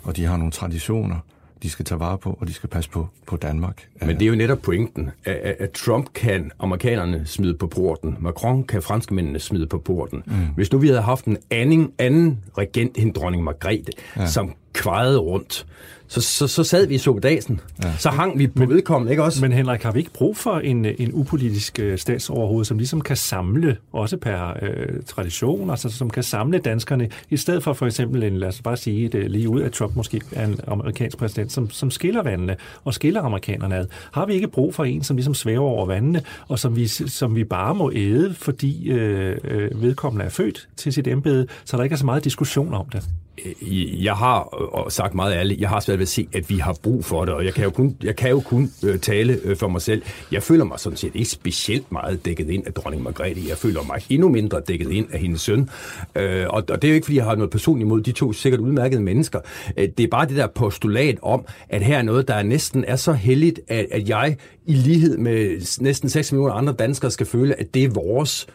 og 0.03 0.17
de 0.17 0.25
har 0.25 0.37
nogle 0.37 0.51
traditioner, 0.51 1.19
de 1.63 1.69
skal 1.69 1.85
tage 1.85 1.99
vare 1.99 2.17
på, 2.17 2.37
og 2.41 2.47
de 2.47 2.53
skal 2.53 2.69
passe 2.69 2.89
på, 2.89 3.07
på 3.27 3.37
Danmark. 3.37 3.87
Men 4.01 4.09
det 4.09 4.21
er 4.21 4.29
jo 4.29 4.35
netop 4.35 4.61
pointen, 4.61 5.09
at, 5.25 5.35
at 5.35 5.71
Trump 5.71 6.13
kan 6.13 6.51
amerikanerne 6.59 7.25
smide 7.25 7.53
på 7.53 7.67
porten, 7.67 8.17
Macron 8.19 8.63
kan 8.63 8.81
franskmændene 8.81 9.39
smide 9.39 9.67
på 9.67 9.77
porten. 9.77 10.23
Mm. 10.25 10.33
Hvis 10.55 10.71
nu 10.71 10.79
vi 10.79 10.87
havde 10.87 11.01
haft 11.01 11.25
en 11.25 11.37
anden, 11.49 11.91
anden 11.97 12.39
regent 12.57 12.97
end 12.97 13.13
dronning 13.13 13.43
Margrethe, 13.43 13.91
ja. 14.17 14.27
som 14.27 14.53
kvejede 14.73 15.17
rundt, 15.17 15.65
så, 16.11 16.21
så, 16.21 16.47
så 16.47 16.63
sad 16.63 16.85
vi 16.85 16.95
i 16.95 16.97
sopedasen. 16.97 17.59
Ja. 17.83 17.93
Så 17.97 18.09
hang 18.09 18.39
vi 18.39 18.47
på 18.47 18.59
men, 18.59 18.69
vedkommende, 18.69 19.11
ikke 19.11 19.23
også? 19.23 19.41
Men 19.41 19.51
Henrik, 19.51 19.83
har 19.83 19.91
vi 19.91 19.99
ikke 19.99 20.11
brug 20.13 20.37
for 20.37 20.59
en, 20.59 20.85
en 20.85 21.09
upolitisk 21.13 21.79
øh, 21.79 21.97
statsoverhoved, 21.97 22.65
som 22.65 22.77
ligesom 22.77 23.01
kan 23.01 23.15
samle, 23.15 23.77
også 23.91 24.17
per 24.17 24.53
øh, 24.61 25.03
tradition, 25.07 25.69
altså 25.69 25.89
som 25.89 26.09
kan 26.09 26.23
samle 26.23 26.59
danskerne, 26.59 27.09
i 27.29 27.37
stedet 27.37 27.63
for 27.63 27.73
for 27.73 27.85
eksempel 27.85 28.23
en, 28.23 28.37
lad 28.37 28.47
os 28.47 28.61
bare 28.61 28.77
sige 28.77 29.09
det 29.09 29.31
lige 29.31 29.49
ud, 29.49 29.61
at 29.61 29.71
Trump 29.71 29.95
måske 29.95 30.21
er 30.31 30.45
en 30.45 30.59
amerikansk 30.67 31.17
præsident, 31.17 31.51
som, 31.51 31.69
som 31.69 31.91
skiller 31.91 32.23
vandene 32.23 32.55
og 32.83 32.93
skiller 32.93 33.21
amerikanerne 33.21 33.75
ad. 33.75 33.85
Har 34.11 34.25
vi 34.25 34.33
ikke 34.33 34.47
brug 34.47 34.75
for 34.75 34.83
en, 34.83 35.03
som 35.03 35.15
ligesom 35.15 35.33
svæver 35.33 35.69
over 35.69 35.85
vandene, 35.85 36.21
og 36.47 36.59
som 36.59 36.75
vi, 36.75 36.87
som 36.87 37.35
vi 37.35 37.43
bare 37.43 37.75
må 37.75 37.91
æde, 37.95 38.33
fordi 38.33 38.89
øh, 38.89 39.37
øh, 39.43 39.81
vedkommende 39.81 40.25
er 40.25 40.29
født 40.29 40.67
til 40.77 40.93
sit 40.93 41.07
embede, 41.07 41.47
så 41.65 41.77
der 41.77 41.83
ikke 41.83 41.93
er 41.93 41.97
så 41.97 42.05
meget 42.05 42.23
diskussion 42.23 42.73
om 42.73 42.85
det? 42.91 43.03
Øh, 43.45 44.03
jeg 44.03 44.13
har 44.13 44.39
øh, 44.85 44.91
sagt 44.91 45.15
meget 45.15 45.33
ærligt, 45.33 45.61
jeg 45.61 45.69
har 45.69 45.79
svært 45.79 45.99
ved 45.99 46.03
at 46.03 46.09
se, 46.09 46.27
at 46.33 46.49
vi 46.49 46.57
har 46.57 46.75
brug 46.83 47.05
for 47.05 47.25
det, 47.25 47.33
og 47.33 47.45
jeg 47.45 47.53
kan 47.53 47.63
jo 47.63 47.69
kun, 47.69 47.97
jeg 48.03 48.15
kan 48.15 48.29
jo 48.29 48.39
kun 48.39 48.71
øh, 48.85 48.99
tale 48.99 49.55
for 49.55 49.67
mig 49.67 49.81
selv. 49.81 50.01
Jeg 50.31 50.43
føler 50.43 50.63
mig 50.63 50.79
sådan 50.79 50.97
set 50.97 51.11
ikke 51.15 51.29
specielt 51.29 51.91
meget 51.91 52.25
dækket 52.25 52.49
ind 52.49 52.67
af 52.67 52.73
dronning 52.73 53.03
Margrethe. 53.03 53.49
Jeg 53.49 53.57
føler 53.57 53.83
mig 53.83 54.01
endnu 54.09 54.29
mindre 54.29 54.61
dækket 54.67 54.91
ind 54.91 55.07
af 55.13 55.19
hendes 55.19 55.41
søn. 55.41 55.69
Og, 56.15 56.63
og 56.69 56.81
det 56.81 56.83
er 56.83 56.87
jo 56.87 56.93
ikke, 56.93 57.05
fordi 57.05 57.17
jeg 57.17 57.25
har 57.25 57.35
noget 57.35 57.49
personligt 57.49 57.85
imod 57.85 58.01
de 58.01 58.11
to 58.11 58.33
sikkert 58.33 58.61
udmærkede 58.61 59.01
mennesker. 59.01 59.39
Det 59.77 59.99
er 59.99 60.07
bare 60.07 60.27
det 60.27 60.37
der 60.37 60.47
postulat 60.47 61.17
om, 61.21 61.45
at 61.69 61.83
her 61.83 61.97
er 61.97 62.01
noget, 62.01 62.27
der 62.27 62.33
er 62.33 62.43
næsten 62.43 62.85
er 62.87 62.95
så 62.95 63.13
heldigt, 63.13 63.59
at, 63.67 63.85
at 63.91 64.09
jeg 64.09 64.37
i 64.65 64.73
lighed 64.73 65.17
med 65.17 65.61
næsten 65.81 66.09
6 66.09 66.31
millioner 66.31 66.53
andre 66.53 66.73
danskere 66.73 67.11
skal 67.11 67.25
føle, 67.25 67.59
at 67.59 67.73
det 67.73 67.83
er 67.83 67.89
vores 67.89 68.47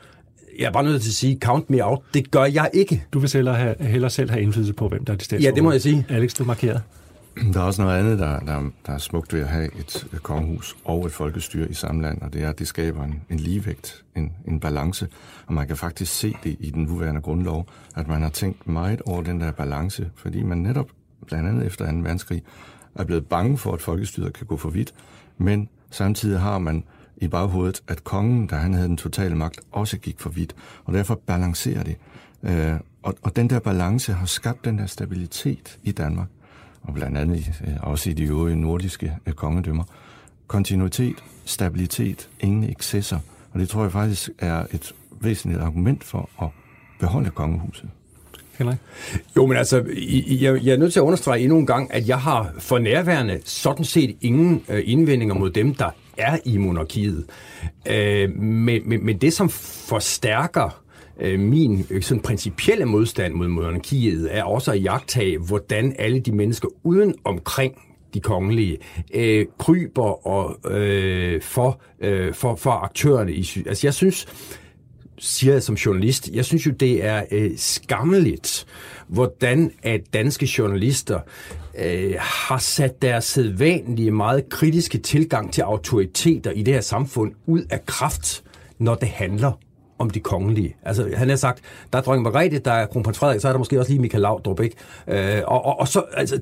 jeg 0.58 0.66
er 0.66 0.70
bare 0.70 0.84
nødt 0.84 1.02
til 1.02 1.10
at 1.10 1.14
sige, 1.14 1.38
count 1.40 1.70
me 1.70 1.84
out. 1.84 2.02
Det 2.14 2.30
gør 2.30 2.44
jeg 2.44 2.70
ikke. 2.72 3.04
Du 3.12 3.18
vil 3.18 3.28
selv 3.28 3.48
have, 3.48 3.74
hellere 3.80 4.10
selv 4.10 4.30
have 4.30 4.42
indflydelse 4.42 4.72
på, 4.72 4.88
hvem 4.88 5.04
der 5.04 5.12
er 5.12 5.16
de 5.16 5.36
Ja, 5.36 5.50
det 5.50 5.62
må 5.62 5.72
jeg 5.72 5.82
sige. 5.82 6.06
Alex, 6.08 6.34
du 6.34 6.44
markeret. 6.44 6.82
Der 7.52 7.60
er 7.60 7.64
også 7.64 7.82
noget 7.82 7.98
andet, 7.98 8.18
der, 8.18 8.40
der, 8.40 8.70
der 8.86 8.92
er 8.92 8.98
smukt 8.98 9.32
ved 9.32 9.40
at 9.40 9.48
have 9.48 9.64
et, 9.64 10.06
et 10.14 10.22
kongehus 10.22 10.76
og 10.84 11.06
et 11.06 11.12
folkestyre 11.12 11.70
i 11.70 11.74
samme 11.74 12.02
land, 12.02 12.22
og 12.22 12.32
det 12.32 12.42
er, 12.42 12.48
at 12.48 12.58
det 12.58 12.66
skaber 12.66 13.04
en, 13.04 13.22
en 13.30 13.40
ligevægt, 13.40 14.04
en, 14.16 14.32
en 14.48 14.60
balance. 14.60 15.08
Og 15.46 15.54
man 15.54 15.66
kan 15.66 15.76
faktisk 15.76 16.12
se 16.14 16.34
det 16.44 16.56
i 16.60 16.70
den 16.70 16.82
nuværende 16.82 17.20
grundlov, 17.20 17.66
at 17.96 18.08
man 18.08 18.22
har 18.22 18.28
tænkt 18.28 18.68
meget 18.68 19.02
over 19.02 19.22
den 19.22 19.40
der 19.40 19.50
balance, 19.52 20.10
fordi 20.14 20.42
man 20.42 20.58
netop, 20.58 20.86
blandt 21.26 21.48
andet 21.48 21.66
efter 21.66 21.92
2. 21.92 21.96
verdenskrig, 21.96 22.42
er 22.94 23.04
blevet 23.04 23.26
bange 23.26 23.58
for, 23.58 23.72
at 23.72 23.80
folkestyret 23.80 24.32
kan 24.32 24.46
gå 24.46 24.56
for 24.56 24.70
vidt, 24.70 24.94
men 25.38 25.68
samtidig 25.90 26.40
har 26.40 26.58
man 26.58 26.84
i 27.16 27.28
baghovedet, 27.28 27.82
at 27.88 28.04
kongen, 28.04 28.46
da 28.46 28.56
han 28.56 28.74
havde 28.74 28.88
den 28.88 28.96
totale 28.96 29.34
magt, 29.34 29.60
også 29.72 29.98
gik 29.98 30.20
for 30.20 30.30
vidt, 30.30 30.54
og 30.84 30.94
derfor 30.94 31.14
balancerer 31.26 31.82
det. 31.82 31.96
Øh, 32.42 32.74
og, 33.02 33.14
og 33.22 33.36
den 33.36 33.50
der 33.50 33.58
balance 33.58 34.12
har 34.12 34.26
skabt 34.26 34.64
den 34.64 34.78
der 34.78 34.86
stabilitet 34.86 35.78
i 35.82 35.92
Danmark, 35.92 36.28
og 36.82 36.94
blandt 36.94 37.18
andet 37.18 37.52
øh, 37.66 37.74
også 37.82 38.10
i 38.10 38.12
de 38.12 38.24
øvrige 38.24 38.56
nordiske 38.56 39.16
øh, 39.26 39.32
kongedømmer. 39.32 39.84
Kontinuitet, 40.46 41.24
stabilitet, 41.44 42.28
ingen 42.40 42.70
excesser, 42.70 43.18
og 43.52 43.60
det 43.60 43.68
tror 43.68 43.82
jeg 43.82 43.92
faktisk 43.92 44.30
er 44.38 44.66
et 44.72 44.92
væsentligt 45.20 45.62
argument 45.62 46.04
for 46.04 46.30
at 46.42 46.48
beholde 47.00 47.30
kongehuset. 47.30 47.88
Henrik? 48.58 48.78
Jo, 49.36 49.46
men 49.46 49.56
altså, 49.56 49.84
jeg, 50.40 50.64
jeg 50.64 50.72
er 50.72 50.76
nødt 50.76 50.92
til 50.92 51.00
at 51.00 51.04
understrege 51.04 51.40
endnu 51.40 51.58
en 51.58 51.66
gang, 51.66 51.94
at 51.94 52.08
jeg 52.08 52.20
har 52.20 52.52
for 52.58 52.78
nærværende 52.78 53.40
sådan 53.44 53.84
set 53.84 54.16
ingen 54.20 54.62
øh, 54.68 54.82
indvendinger 54.84 55.34
mod 55.34 55.50
dem, 55.50 55.74
der 55.74 55.90
er 56.18 56.38
i 56.44 56.56
monarkiet. 56.56 57.24
Øh, 57.90 58.30
men, 58.36 58.82
men, 58.88 59.06
men 59.06 59.18
det, 59.18 59.32
som 59.32 59.48
forstærker 59.88 60.82
øh, 61.20 61.40
min 61.40 61.86
øh, 61.90 62.02
sådan 62.02 62.22
principielle 62.22 62.84
modstand 62.84 63.34
mod 63.34 63.48
monarkiet, 63.48 64.36
er 64.36 64.42
også 64.42 64.72
at 64.72 64.82
jagtage, 64.82 65.38
hvordan 65.38 65.94
alle 65.98 66.20
de 66.20 66.32
mennesker 66.32 66.68
uden 66.84 67.14
omkring 67.24 67.74
de 68.14 68.20
kongelige, 68.20 68.78
øh, 69.14 69.46
kryber 69.58 70.26
og, 70.26 70.70
øh, 70.70 71.42
for, 71.42 71.80
øh, 72.00 72.34
for, 72.34 72.56
for 72.56 72.70
aktørerne. 72.70 73.32
I, 73.32 73.48
altså 73.66 73.86
jeg 73.86 73.94
synes, 73.94 74.26
siger 75.18 75.52
jeg 75.52 75.62
som 75.62 75.74
journalist, 75.74 76.30
jeg 76.32 76.44
synes 76.44 76.66
jo, 76.66 76.70
det 76.70 77.04
er 77.04 77.24
øh, 77.30 77.50
skammeligt, 77.56 78.66
hvordan 79.08 79.72
at 79.82 80.00
danske 80.12 80.48
journalister 80.58 81.20
øh, 81.78 82.14
har 82.18 82.58
sat 82.58 83.02
deres 83.02 83.24
sædvanlige, 83.24 84.10
meget 84.10 84.48
kritiske 84.48 84.98
tilgang 84.98 85.52
til 85.52 85.62
autoriteter 85.62 86.50
i 86.50 86.62
det 86.62 86.74
her 86.74 86.80
samfund 86.80 87.32
ud 87.46 87.62
af 87.70 87.86
kraft, 87.86 88.44
når 88.78 88.94
det 88.94 89.08
handler 89.08 89.52
om 89.98 90.10
de 90.10 90.20
kongelige. 90.20 90.76
Altså, 90.82 91.10
han 91.14 91.28
har 91.28 91.36
sagt, 91.36 91.60
der 91.92 91.98
er 91.98 92.02
dronning 92.02 92.22
Margrethe, 92.22 92.58
der 92.58 92.72
er 92.72 92.86
kronprins 92.86 93.18
Frederik, 93.18 93.40
så 93.40 93.48
er 93.48 93.52
der 93.52 93.58
måske 93.58 93.78
også 93.78 93.90
lige 93.92 94.00
Michael 94.00 94.22
Laudrup, 94.22 94.60
ikke? 94.60 94.76
Øh, 95.08 95.42
og, 95.46 95.64
og, 95.64 95.80
og 95.80 95.88
så 95.88 96.02
altså, 96.12 96.40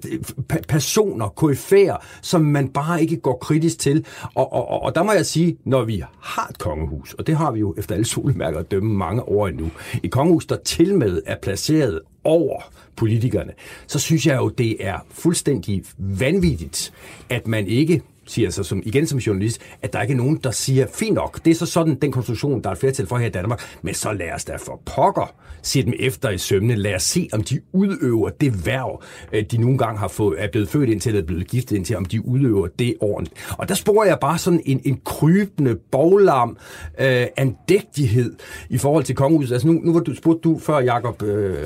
personer, 0.68 1.28
koryfærer, 1.28 1.96
som 2.22 2.40
man 2.40 2.68
bare 2.68 3.02
ikke 3.02 3.16
går 3.16 3.36
kritisk 3.36 3.78
til. 3.78 4.04
Og, 4.34 4.52
og, 4.52 4.68
og, 4.68 4.82
og 4.82 4.94
der 4.94 5.02
må 5.02 5.12
jeg 5.12 5.26
sige, 5.26 5.56
når 5.64 5.84
vi 5.84 6.02
har 6.20 6.46
et 6.46 6.58
kongehus, 6.58 7.14
og 7.14 7.26
det 7.26 7.36
har 7.36 7.50
vi 7.50 7.60
jo 7.60 7.74
efter 7.78 7.94
alle 7.94 8.06
solmærker 8.06 8.58
at 8.58 8.70
dømme 8.70 8.94
mange 8.94 9.22
år 9.22 9.48
endnu, 9.48 9.70
et 10.02 10.10
kongehus, 10.10 10.46
der 10.46 10.56
til 10.56 10.94
med 10.94 11.22
er 11.26 11.36
placeret 11.42 12.00
over 12.24 12.60
politikerne, 12.96 13.52
så 13.86 13.98
synes 13.98 14.26
jeg 14.26 14.36
jo, 14.36 14.48
det 14.48 14.86
er 14.86 14.98
fuldstændig 15.10 15.84
vanvittigt, 15.98 16.92
at 17.30 17.46
man 17.46 17.66
ikke 17.66 18.02
siger 18.26 18.50
så 18.50 18.62
som, 18.62 18.82
igen 18.84 19.06
som 19.06 19.18
journalist, 19.18 19.60
at 19.82 19.92
der 19.92 20.02
ikke 20.02 20.12
er 20.12 20.18
nogen, 20.18 20.40
der 20.44 20.50
siger, 20.50 20.86
fint 20.94 21.14
nok, 21.14 21.44
det 21.44 21.50
er 21.50 21.54
så 21.54 21.66
sådan 21.66 21.94
den 21.94 22.12
konstruktion, 22.12 22.62
der 22.62 22.68
er 22.68 22.72
et 22.72 22.78
flertal 22.78 23.06
for 23.06 23.16
her 23.16 23.26
i 23.26 23.30
Danmark, 23.30 23.78
men 23.82 23.94
så 23.94 24.12
lad 24.12 24.32
os 24.32 24.44
da 24.44 24.56
for 24.56 24.82
pokker 24.86 25.34
se 25.64 25.82
dem 25.82 25.92
efter 25.98 26.30
i 26.30 26.38
sømne. 26.38 26.74
Lad 26.74 26.94
os 26.94 27.02
se, 27.02 27.28
om 27.32 27.42
de 27.42 27.60
udøver 27.72 28.28
det 28.28 28.66
værv, 28.66 29.02
øh, 29.32 29.44
de 29.50 29.58
nogle 29.58 29.78
gange 29.78 29.98
har 29.98 30.08
fået, 30.08 30.42
er 30.42 30.48
blevet 30.52 30.68
født 30.68 30.90
ind 30.90 31.00
til, 31.00 31.10
eller 31.10 31.22
er 31.22 31.26
blevet 31.26 31.46
giftet 31.46 31.76
ind 31.76 31.84
til, 31.84 31.96
om 31.96 32.04
de 32.04 32.26
udøver 32.26 32.68
det 32.78 32.94
ordentligt. 33.00 33.54
Og 33.58 33.68
der 33.68 33.74
sporer 33.74 34.06
jeg 34.06 34.18
bare 34.20 34.38
sådan 34.38 34.60
en, 34.64 34.80
en 34.84 35.00
krybende, 35.04 35.76
boglam 35.90 36.56
øh, 37.00 37.26
andægtighed 37.36 38.34
i 38.70 38.78
forhold 38.78 39.04
til 39.04 39.14
kongehuset. 39.14 39.52
Altså 39.52 39.68
nu, 39.68 39.72
nu 39.72 39.92
var 39.92 40.00
du, 40.00 40.14
spurgte 40.14 40.40
du 40.40 40.58
før, 40.58 40.78
Jacob 40.78 41.22
øh, 41.22 41.56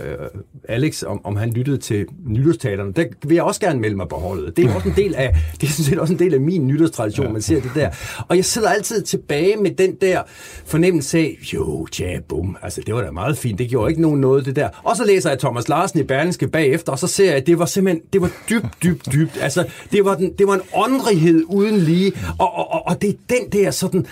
Alex, 0.68 1.02
om, 1.02 1.20
om 1.24 1.36
han 1.36 1.50
lyttede 1.50 1.76
til 1.76 2.06
nytårstalerne. 2.26 2.92
Der 2.92 3.04
vil 3.26 3.34
jeg 3.34 3.44
også 3.44 3.60
gerne 3.60 3.80
melde 3.80 3.96
mig 3.96 4.08
på 4.08 4.16
holdet. 4.16 4.56
Det 4.56 4.64
er 4.64 4.74
også 4.74 4.88
en 4.88 4.96
del 4.96 5.14
af, 5.14 5.36
det 5.60 5.66
er 5.66 5.70
sådan 5.70 5.84
set 5.84 5.98
også 5.98 6.12
en 6.12 6.18
del 6.18 6.34
af 6.34 6.40
min 6.48 6.66
nytårstradition, 6.66 7.26
ja. 7.26 7.32
man 7.32 7.42
ser 7.42 7.60
det 7.60 7.70
der. 7.74 7.90
Og 8.28 8.36
jeg 8.36 8.44
sidder 8.44 8.68
altid 8.68 9.02
tilbage 9.02 9.56
med 9.56 9.70
den 9.70 9.94
der 9.94 10.22
fornemmelse 10.66 11.18
af, 11.18 11.38
jo, 11.54 11.86
tja, 11.86 12.18
bum, 12.28 12.56
altså 12.62 12.80
det 12.86 12.94
var 12.94 13.02
da 13.02 13.10
meget 13.10 13.38
fint, 13.38 13.58
det 13.58 13.68
gjorde 13.68 13.90
ikke 13.90 14.02
nogen 14.02 14.20
noget, 14.20 14.44
det 14.44 14.56
der. 14.56 14.68
Og 14.82 14.96
så 14.96 15.04
læser 15.04 15.30
jeg 15.30 15.38
Thomas 15.38 15.68
Larsen 15.68 16.00
i 16.00 16.02
Berlingske 16.02 16.48
bagefter, 16.48 16.92
og 16.92 16.98
så 16.98 17.06
ser 17.06 17.24
jeg, 17.24 17.34
at 17.34 17.46
det 17.46 17.58
var 17.58 17.66
simpelthen, 17.66 18.02
det 18.12 18.20
var 18.20 18.30
dybt, 18.50 18.82
dybt, 18.82 19.12
dybt. 19.12 19.38
Altså, 19.40 19.64
det 19.92 20.04
var, 20.04 20.14
den, 20.14 20.32
det 20.38 20.46
var 20.46 20.54
en 20.54 20.62
åndrighed 20.74 21.44
uden 21.46 21.76
lige, 21.76 22.12
og, 22.38 22.54
og, 22.54 22.72
og, 22.72 22.86
og 22.86 23.02
det 23.02 23.10
er 23.10 23.14
den 23.28 23.52
der 23.52 23.70
sådan, 23.70 24.06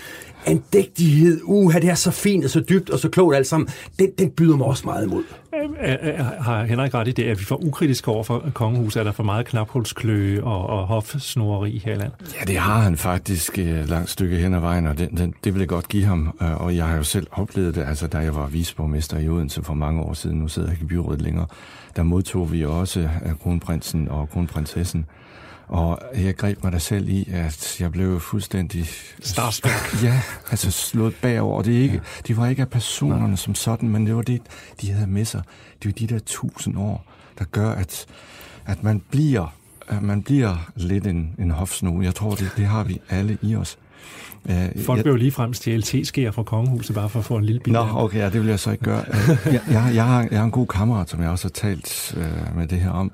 andægtighed, 0.47 1.41
uha, 1.43 1.79
det 1.79 1.89
er 1.89 1.95
så 1.95 2.11
fint 2.11 2.43
og 2.43 2.49
så 2.49 2.59
dybt 2.69 2.89
og 2.89 2.99
så 2.99 3.09
klogt 3.09 3.35
alt 3.35 3.47
sammen, 3.47 3.69
den, 3.99 4.11
den 4.17 4.29
byder 4.29 4.55
mig 4.55 4.67
også 4.67 4.85
meget 4.85 5.05
imod. 5.05 5.23
Har 6.39 6.65
Henrik 6.65 6.93
ret 6.93 7.07
i 7.07 7.11
det, 7.11 7.23
at 7.23 7.39
vi 7.39 7.45
får 7.45 7.63
ukritiske 7.63 8.11
over 8.11 8.23
for 8.23 8.49
kongehuset? 8.53 8.99
Er 8.99 9.03
der 9.03 9.11
for 9.11 9.23
meget 9.23 9.45
knaphulskløe 9.45 10.43
og, 10.43 10.67
og 10.67 10.87
hofsnoreri 10.87 11.81
her 11.85 11.93
i 11.93 11.95
landet? 11.95 12.35
Ja, 12.39 12.45
det 12.45 12.57
har 12.57 12.79
han 12.79 12.97
faktisk 12.97 13.59
et 13.59 13.89
langt 13.89 14.09
stykke 14.09 14.37
hen 14.37 14.53
ad 14.53 14.59
vejen, 14.59 14.87
og 14.87 14.97
det, 14.97 15.09
det, 15.17 15.33
det 15.43 15.53
vil 15.53 15.59
jeg 15.59 15.67
godt 15.67 15.87
give 15.87 16.05
ham. 16.05 16.37
Øh, 16.41 16.61
og 16.61 16.75
jeg 16.75 16.85
har 16.85 16.97
jo 16.97 17.03
selv 17.03 17.27
oplevet 17.31 17.75
det, 17.75 17.83
altså 17.83 18.07
da 18.07 18.17
jeg 18.17 18.35
var 18.35 18.47
viceborgmester 18.47 19.19
i 19.19 19.29
Odense 19.29 19.63
for 19.63 19.73
mange 19.73 20.01
år 20.01 20.13
siden, 20.13 20.39
nu 20.39 20.47
sidder 20.47 20.67
jeg 20.67 20.73
ikke 20.73 20.83
i 20.83 20.87
byrådet 20.87 21.21
længere, 21.21 21.45
der 21.95 22.03
modtog 22.03 22.51
vi 22.51 22.65
også 22.65 23.09
kronprinsen 23.43 24.07
og 24.09 24.29
kronprinsessen 24.29 25.05
og 25.67 25.99
jeg 26.15 26.35
greb 26.35 26.63
mig 26.63 26.71
da 26.71 26.79
selv 26.79 27.09
i, 27.09 27.29
at 27.31 27.77
jeg 27.79 27.91
blev 27.91 28.19
fuldstændig... 28.19 28.85
Starstruck. 29.19 29.73
Ja, 30.03 30.21
altså 30.51 30.71
slået 30.71 31.15
bagover. 31.21 31.57
Og 31.57 31.65
det 31.65 31.77
er 31.77 31.81
ikke, 31.81 31.93
ja. 31.93 32.21
de 32.27 32.37
var 32.37 32.47
ikke 32.47 32.61
af 32.61 32.69
personerne 32.69 33.29
ja. 33.29 33.35
som 33.35 33.55
sådan, 33.55 33.89
men 33.89 34.05
det 34.05 34.15
var 34.15 34.21
det, 34.21 34.41
de 34.81 34.91
havde 34.91 35.07
med 35.07 35.25
sig. 35.25 35.41
Det 35.83 35.85
var 35.85 36.07
de 36.07 36.13
der 36.13 36.19
tusind 36.19 36.77
år, 36.77 37.05
der 37.39 37.45
gør, 37.45 37.71
at, 37.71 38.05
at 38.65 38.83
man 38.83 39.01
bliver 39.11 39.57
at 39.87 40.01
man 40.01 40.23
bliver 40.23 40.71
lidt 40.75 41.07
en, 41.07 41.35
en 41.39 41.51
hofsno. 41.51 42.01
Jeg 42.01 42.15
tror, 42.15 42.35
det, 42.35 42.51
det 42.57 42.65
har 42.65 42.83
vi 42.83 43.01
alle 43.09 43.37
i 43.41 43.55
os. 43.55 43.77
Uh, 44.45 44.83
Folk 44.85 45.03
vil 45.03 45.09
jo 45.09 45.15
lige 45.15 45.31
frem 45.31 45.53
stjæle 45.53 45.81
te 45.81 46.31
fra 46.31 46.43
kongehuset, 46.43 46.95
bare 46.95 47.09
for 47.09 47.19
at 47.19 47.25
få 47.25 47.37
en 47.37 47.43
lille 47.43 47.59
bil. 47.59 47.73
Nå, 47.73 47.87
okay, 47.93 48.17
ja, 48.17 48.29
det 48.29 48.41
vil 48.41 48.49
jeg 48.49 48.59
så 48.59 48.71
ikke 48.71 48.83
gøre. 48.83 49.03
Uh, 49.09 49.29
jeg, 49.45 49.61
jeg, 49.67 49.91
jeg, 49.93 50.05
har, 50.05 50.27
jeg 50.31 50.39
har 50.39 50.45
en 50.45 50.51
god 50.51 50.67
kammerat, 50.67 51.09
som 51.09 51.21
jeg 51.21 51.29
også 51.29 51.45
har 51.45 51.49
talt 51.49 52.15
uh, 52.17 52.57
med 52.57 52.67
det 52.67 52.79
her 52.79 52.89
om, 52.89 53.11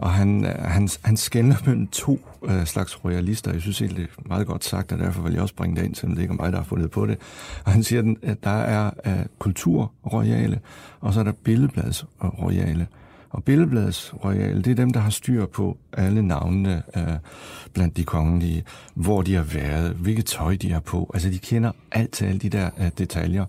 og 0.00 0.10
han, 0.10 0.44
øh, 0.44 0.54
han, 0.64 0.88
han 1.02 1.16
skældner 1.16 1.56
mellem 1.66 1.88
to 1.88 2.20
øh, 2.44 2.64
slags 2.64 3.04
royalister. 3.04 3.52
Jeg 3.52 3.60
synes 3.60 3.80
egentlig, 3.80 4.08
det 4.16 4.24
er 4.24 4.28
meget 4.28 4.46
godt 4.46 4.64
sagt, 4.64 4.92
og 4.92 4.98
derfor 4.98 5.22
vil 5.22 5.32
jeg 5.32 5.42
også 5.42 5.54
bringe 5.54 5.76
det 5.76 5.84
ind, 5.84 5.94
selvom 5.94 6.14
det 6.14 6.22
ikke 6.22 6.32
er 6.32 6.42
mig, 6.42 6.52
der 6.52 6.58
har 6.58 6.64
fundet 6.64 6.90
på 6.90 7.06
det. 7.06 7.18
Og 7.64 7.72
han 7.72 7.82
siger, 7.82 8.14
at 8.22 8.44
der 8.44 8.50
er 8.50 8.90
øh, 9.06 9.26
kulturroyale, 9.38 10.60
og 11.00 11.14
så 11.14 11.20
er 11.20 11.24
der 11.24 11.32
billedbladsroyale. 11.32 12.86
Og 13.30 13.44
Billedbladets 13.44 14.14
Royale, 14.24 14.62
det 14.62 14.70
er 14.70 14.74
dem, 14.74 14.92
der 14.92 15.00
har 15.00 15.10
styr 15.10 15.46
på 15.46 15.78
alle 15.92 16.22
navnene 16.22 16.82
øh, 16.96 17.02
blandt 17.72 17.96
de 17.96 18.04
kongelige, 18.04 18.64
hvor 18.94 19.22
de 19.22 19.34
har 19.34 19.42
været, 19.42 19.90
hvilket 19.90 20.26
tøj 20.26 20.56
de 20.56 20.72
har 20.72 20.80
på. 20.80 21.10
Altså, 21.14 21.28
de 21.28 21.38
kender 21.38 21.72
alt 21.92 22.10
til 22.10 22.24
alle 22.24 22.38
de 22.38 22.48
der 22.48 22.70
øh, 22.80 22.90
detaljer. 22.98 23.44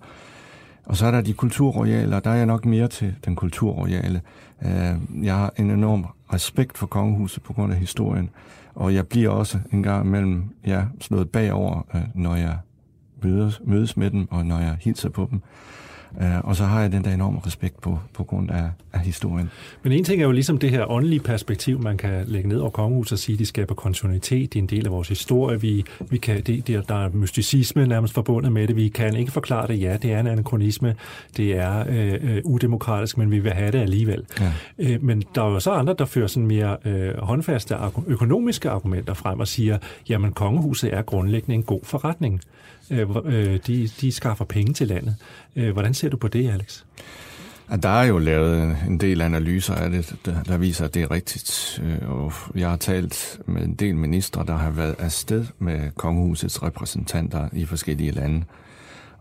Og 0.92 0.98
så 0.98 1.06
er 1.06 1.12
der 1.12 1.22
de 1.22 1.34
kulturroyale, 1.34 2.16
og 2.16 2.24
der 2.24 2.30
er 2.32 2.36
jeg 2.36 2.46
nok 2.46 2.66
mere 2.66 2.88
til 2.88 3.16
den 3.26 3.36
kulturroyale. 3.36 4.22
Øh, 4.66 5.26
jeg 5.26 5.36
har 5.36 5.54
en 5.58 5.72
enorm 5.72 6.06
respekt 6.34 6.78
for 6.78 6.88
kongehuset 6.88 7.44
på 7.44 7.54
grund 7.54 7.74
af 7.74 7.80
historien, 7.80 8.30
og 8.76 8.94
jeg 8.94 9.08
bliver 9.08 9.30
også 9.30 9.60
en 9.74 9.84
gang 9.84 10.06
imellem 10.06 10.44
ja, 10.66 10.84
slået 11.00 11.30
bagover, 11.30 11.82
øh, 11.96 12.02
når 12.16 12.36
jeg 12.36 12.58
mødes, 13.24 13.62
mødes 13.66 13.98
med 13.98 14.12
dem, 14.12 14.28
og 14.32 14.46
når 14.46 14.60
jeg 14.60 14.78
hilser 14.82 15.10
på 15.10 15.28
dem. 15.32 15.42
Uh, 16.18 16.50
og 16.50 16.56
så 16.56 16.64
har 16.64 16.82
jeg 16.82 16.92
den 16.92 17.04
der 17.04 17.14
enorme 17.14 17.40
respekt 17.46 17.82
på, 17.82 18.00
på 18.14 18.24
grund 18.24 18.52
af, 18.52 18.70
af 18.94 19.00
historien. 19.00 19.50
Men 19.84 19.92
en 19.92 20.04
ting 20.04 20.22
er 20.22 20.26
jo 20.26 20.32
ligesom 20.32 20.58
det 20.58 20.70
her 20.70 20.92
åndelige 20.92 21.20
perspektiv, 21.20 21.82
man 21.82 21.98
kan 21.98 22.24
lægge 22.28 22.50
ned 22.50 22.58
over 22.58 22.70
kongehuset 22.70 23.12
og 23.12 23.20
sige, 23.20 23.34
at 23.34 23.40
de 23.40 23.46
skaber 23.46 23.76
kontinuitet, 23.76 24.54
det 24.54 24.60
er 24.60 24.64
en 24.64 24.70
del 24.70 24.86
af 24.86 24.92
vores 24.92 25.08
historie, 25.08 25.62
vi, 25.62 25.86
vi 26.10 26.18
kan, 26.18 26.42
det, 26.42 26.68
det, 26.68 26.90
der 26.90 27.06
er 27.06 27.10
mysticisme 27.10 27.88
nærmest 27.88 28.14
forbundet 28.14 28.52
med 28.52 28.68
det, 28.68 28.76
vi 28.76 28.88
kan 28.88 29.16
ikke 29.16 29.32
forklare 29.32 29.68
det, 29.68 29.82
ja, 29.82 29.98
det 30.02 30.14
er 30.14 30.20
en 30.20 30.28
anachronisme, 30.28 30.96
det 31.38 31.58
er 31.58 31.86
øh, 31.90 32.14
øh, 32.22 32.42
udemokratisk, 32.46 33.18
men 33.18 33.32
vi 33.32 33.40
vil 33.40 33.52
have 33.52 33.72
det 33.72 33.80
alligevel. 33.80 34.26
Ja. 34.40 34.52
Øh, 34.80 35.04
men 35.04 35.24
der 35.36 35.44
er 35.44 35.50
jo 35.50 35.60
så 35.60 35.72
andre, 35.72 35.96
der 36.00 36.06
fører 36.06 36.28
sådan 36.28 36.48
mere 36.48 36.78
øh, 36.86 37.18
håndfaste 37.18 37.76
økonomiske 38.08 38.70
argumenter 38.70 39.14
frem 39.14 39.40
og 39.40 39.48
siger, 39.48 39.78
jamen 40.10 40.32
kongehuset 40.32 40.94
er 40.94 41.02
grundlæggende 41.02 41.56
en 41.56 41.64
god 41.64 41.80
forretning. 41.84 42.42
Øh, 42.90 43.08
øh, 43.26 43.60
de, 43.68 43.90
de 44.02 44.12
skaffer 44.12 44.46
penge 44.46 44.74
til 44.74 44.88
landet. 44.88 45.16
Øh, 45.56 45.72
hvordan 45.72 45.94
ser 45.94 46.10
du 46.10 46.18
på 46.18 46.28
det, 46.28 46.50
Alex? 46.50 46.84
Der 47.84 47.90
er 47.90 48.04
jo 48.04 48.18
lavet 48.18 48.78
en 48.88 48.98
del 48.98 49.22
analyser 49.22 49.76
af 49.76 49.90
det, 49.90 50.16
der 50.26 50.58
viser, 50.58 50.86
at 50.86 50.94
det 50.94 51.02
er 51.02 51.12
rigtigt. 51.12 51.82
Øh, 51.84 52.10
og 52.10 52.34
jeg 52.56 52.70
har 52.70 52.78
talt 52.78 53.40
med 53.46 53.62
en 53.62 53.74
del 53.74 53.96
ministre, 53.96 54.46
der 54.48 54.58
har 54.58 54.72
været 54.72 54.96
afsted 55.00 55.46
med 55.60 55.92
kongehusets 55.96 56.64
repræsentanter 56.64 57.50
i 57.54 57.66
forskellige 57.66 58.12
lande. 58.12 58.44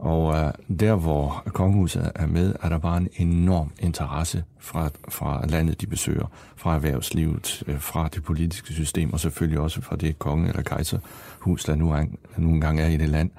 Og 0.00 0.34
øh, 0.34 0.52
der, 0.80 0.94
hvor 0.94 1.42
kongehuset 1.46 2.12
er 2.14 2.26
med, 2.26 2.54
er 2.62 2.68
der 2.68 2.78
bare 2.78 2.96
en 2.96 3.08
enorm 3.16 3.70
interesse 3.78 4.44
fra, 4.58 4.90
fra 5.08 5.46
landet, 5.46 5.80
de 5.80 5.86
besøger, 5.86 6.26
fra 6.56 6.74
erhvervslivet, 6.74 7.62
øh, 7.66 7.80
fra 7.80 8.08
det 8.14 8.22
politiske 8.22 8.72
system, 8.72 9.12
og 9.12 9.20
selvfølgelig 9.20 9.60
også 9.60 9.80
fra 9.80 9.96
det 9.96 10.18
konge- 10.18 10.48
eller 10.48 10.62
kejserhus, 10.62 11.64
der 11.64 11.74
nu, 11.74 11.92
er, 11.92 12.04
nu 12.36 12.48
engang 12.48 12.80
er 12.80 12.86
i 12.86 12.96
det 12.96 13.08
land. 13.08 13.30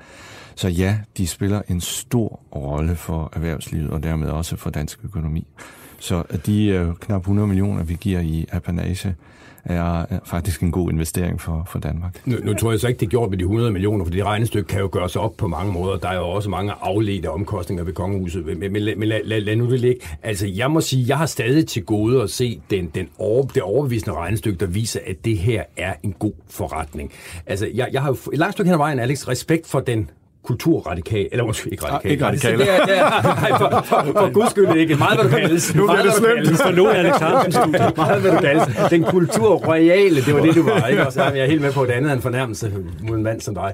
Så 0.56 0.67
ja, 0.67 1.00
de 1.17 1.28
spiller 1.28 1.62
en 1.67 1.82
stor 1.82 2.39
rolle 2.56 2.95
for 2.95 3.30
erhvervslivet, 3.34 3.89
og 3.89 4.04
dermed 4.04 4.30
også 4.30 4.56
for 4.56 4.69
dansk 4.69 5.00
økonomi. 5.04 5.47
Så 6.02 6.24
de 6.46 6.68
øh, 6.68 6.88
knap 7.00 7.22
100 7.22 7.48
millioner, 7.48 7.84
vi 7.84 7.98
giver 8.02 8.20
i 8.20 8.46
apanage, 8.52 9.16
er 9.66 10.06
faktisk 10.26 10.62
en 10.62 10.72
god 10.72 10.92
investering 10.92 11.42
for, 11.42 11.68
for 11.72 11.80
Danmark. 11.80 12.22
Nu, 12.26 12.38
nu 12.44 12.54
tror 12.54 12.72
jeg 12.72 12.80
så 12.80 12.88
ikke, 12.88 13.00
det 13.00 13.06
er 13.06 13.10
gjort 13.10 13.30
med 13.30 13.38
de 13.38 13.44
100 13.44 13.72
millioner, 13.72 14.06
for 14.06 14.12
det 14.12 14.26
regnestykke 14.26 14.68
kan 14.68 14.80
jo 14.80 14.90
gøres 14.92 15.16
op 15.16 15.38
på 15.38 15.48
mange 15.48 15.74
måder. 15.74 15.98
Der 15.98 16.08
er 16.08 16.16
jo 16.16 16.30
også 16.30 16.50
mange 16.50 16.74
afledte 16.82 17.32
omkostninger 17.32 17.84
ved 17.84 17.94
kongehuset, 17.94 18.46
men, 18.46 18.60
men, 18.60 18.72
men 18.72 18.84
lad, 18.84 19.20
lad, 19.24 19.42
lad 19.42 19.56
nu 19.56 19.72
det 19.72 19.80
ligge. 19.80 20.02
Altså, 20.24 20.48
jeg 20.48 20.72
må 20.72 20.82
sige, 20.82 21.06
jeg 21.08 21.18
har 21.18 21.26
stadig 21.26 21.68
til 21.68 21.86
gode 21.86 22.22
at 22.22 22.30
se 22.30 22.62
den, 22.70 22.92
den 22.96 23.10
over, 23.18 23.46
det 23.46 23.62
overbevisende 23.62 24.16
regnestykke, 24.16 24.60
der 24.60 24.66
viser, 24.66 25.00
at 25.08 25.26
det 25.26 25.38
her 25.38 25.64
er 25.78 25.94
en 26.04 26.14
god 26.20 26.34
forretning. 26.50 27.12
Altså, 27.46 27.70
jeg, 27.74 27.90
jeg 27.94 28.02
har 28.02 28.10
jo 28.10 28.32
et 28.34 28.40
langt 28.40 28.54
stykke 28.54 28.68
hen 28.68 28.74
ad 28.74 28.78
vejen, 28.78 29.00
Alex, 29.00 29.28
respekt 29.28 29.68
for 29.68 29.80
den 29.80 30.10
kulturradikal, 30.43 31.27
eller 31.32 31.45
måske 31.45 31.69
ikke 31.69 31.86
radikal. 31.86 32.08
Ah, 32.08 32.12
ikke 32.12 32.25
radikal. 32.25 32.60
Det 32.60 32.69
er, 32.69 32.86
det 32.86 32.97
er, 32.97 33.23
nej, 33.41 33.58
for, 33.58 33.82
for, 33.86 34.12
for 34.19 34.34
guds 34.34 34.51
skyld 34.51 34.75
ikke. 34.75 34.95
Meget 34.95 35.19
hvad 35.19 35.30
du 35.30 35.36
kaldes. 35.36 35.75
Nu 35.75 35.88
er 35.88 36.01
det 36.01 36.13
slemt. 36.13 36.62
For 36.62 36.71
nu 36.71 36.86
er 36.86 36.91
Alex 36.91 37.15
Hansen 37.15 37.71
Meget 37.71 38.21
hvad 38.21 38.32
du 38.32 38.38
kaldes. 38.38 38.89
Den 38.89 39.04
kulturroyale, 39.04 40.21
det 40.21 40.34
var 40.34 40.41
det, 40.41 40.56
du 40.56 40.63
var. 40.63 40.88
Ikke? 40.88 41.08
Og 41.08 41.13
så 41.13 41.21
er 41.21 41.34
jeg 41.34 41.47
helt 41.47 41.62
med 41.62 41.71
på, 41.71 41.82
at 41.82 41.88
det 41.88 41.93
andet 41.93 42.12
er 42.12 42.15
en 42.15 42.21
fornærmelse 42.21 42.73
mod 43.04 43.17
en 43.17 43.23
mand 43.23 43.41
som 43.41 43.56
dig. 43.56 43.73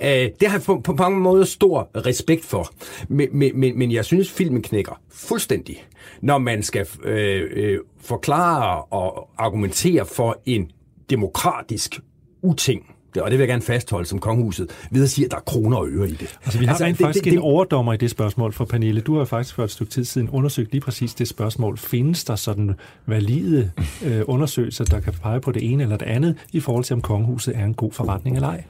Uh, 0.00 0.06
det 0.06 0.48
har 0.48 0.52
jeg 0.52 0.62
på, 0.62 0.80
på 0.84 0.92
mange 0.92 1.20
måder 1.20 1.44
stor 1.44 1.90
respekt 2.06 2.44
for. 2.44 2.72
Men, 3.08 3.28
men, 3.32 3.78
men 3.78 3.92
jeg 3.92 4.04
synes, 4.04 4.30
filmen 4.30 4.62
knækker 4.62 5.00
fuldstændig, 5.12 5.84
når 6.20 6.38
man 6.38 6.62
skal 6.62 6.86
øh, 7.04 7.42
øh, 7.50 7.78
forklare 8.04 8.82
og 8.82 9.28
argumentere 9.38 10.06
for 10.06 10.42
en 10.46 10.70
demokratisk 11.10 12.00
uting 12.42 12.82
og 13.16 13.30
det 13.30 13.32
vil 13.32 13.38
jeg 13.38 13.48
gerne 13.48 13.62
fastholde 13.62 14.06
som 14.06 14.18
kongehuset, 14.18 14.70
ved 14.90 15.02
at 15.02 15.10
sige, 15.10 15.24
at 15.24 15.30
der 15.30 15.36
er 15.36 15.40
kroner 15.40 15.76
og 15.76 15.88
øre 15.88 16.08
i 16.08 16.12
det. 16.12 16.38
Altså, 16.44 16.58
vi 16.58 16.64
har 16.64 16.72
altså, 16.72 16.84
rent 16.84 16.98
faktisk 16.98 17.24
det, 17.24 17.32
det, 17.32 17.38
en 17.38 17.42
overdommer 17.42 17.92
i 17.92 17.96
det 17.96 18.10
spørgsmål 18.10 18.52
for 18.52 18.64
Pernille. 18.64 19.00
Du 19.00 19.18
har 19.18 19.24
faktisk 19.24 19.54
for 19.54 19.64
et 19.64 19.70
stykke 19.70 19.92
tid 19.92 20.04
siden 20.04 20.30
undersøgt 20.30 20.72
lige 20.72 20.80
præcis 20.80 21.14
det 21.14 21.28
spørgsmål. 21.28 21.78
Findes 21.78 22.24
der 22.24 22.36
sådan 22.36 22.74
valide 23.06 23.70
øh, 24.04 24.22
undersøgelser, 24.26 24.84
der 24.84 25.00
kan 25.00 25.12
pege 25.22 25.40
på 25.40 25.52
det 25.52 25.72
ene 25.72 25.82
eller 25.82 25.96
det 25.96 26.06
andet, 26.06 26.36
i 26.52 26.60
forhold 26.60 26.84
til, 26.84 26.94
om 26.94 27.02
kongehuset 27.02 27.56
er 27.56 27.64
en 27.64 27.74
god 27.74 27.92
forretning 27.92 28.36
eller 28.36 28.48
ej? 28.48 28.64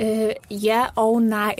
Øh, 0.00 0.30
ja 0.50 0.84
og 0.96 1.22
nej. 1.22 1.54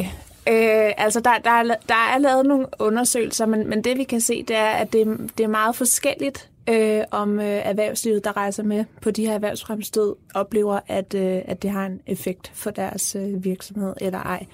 Øh, 0.48 0.92
altså, 0.96 1.20
der, 1.20 1.30
der, 1.44 1.50
er, 1.50 1.62
der 1.88 2.14
er 2.14 2.18
lavet 2.18 2.46
nogle 2.46 2.66
undersøgelser, 2.78 3.46
men, 3.46 3.68
men 3.70 3.84
det 3.84 3.98
vi 3.98 4.04
kan 4.04 4.20
se, 4.20 4.42
det 4.48 4.56
er, 4.56 4.70
at 4.70 4.92
det, 4.92 5.30
det 5.38 5.44
er 5.44 5.48
meget 5.48 5.76
forskelligt, 5.76 6.48
øh, 6.68 7.02
om 7.10 7.40
øh, 7.40 7.46
erhvervslivet, 7.46 8.24
der 8.24 8.36
rejser 8.36 8.62
med 8.62 8.84
på 9.02 9.10
de 9.10 9.26
her 9.26 9.34
erhvervsfremstød, 9.34 10.14
oplever, 10.34 10.80
at, 10.86 11.14
øh, 11.14 11.42
at 11.44 11.62
det 11.62 11.70
har 11.70 11.86
en 11.86 12.00
effekt 12.06 12.50
for 12.54 12.70
deres 12.70 13.16
øh, 13.16 13.44
virksomhed 13.44 13.94
eller 14.00 14.18
ej. 14.18 14.46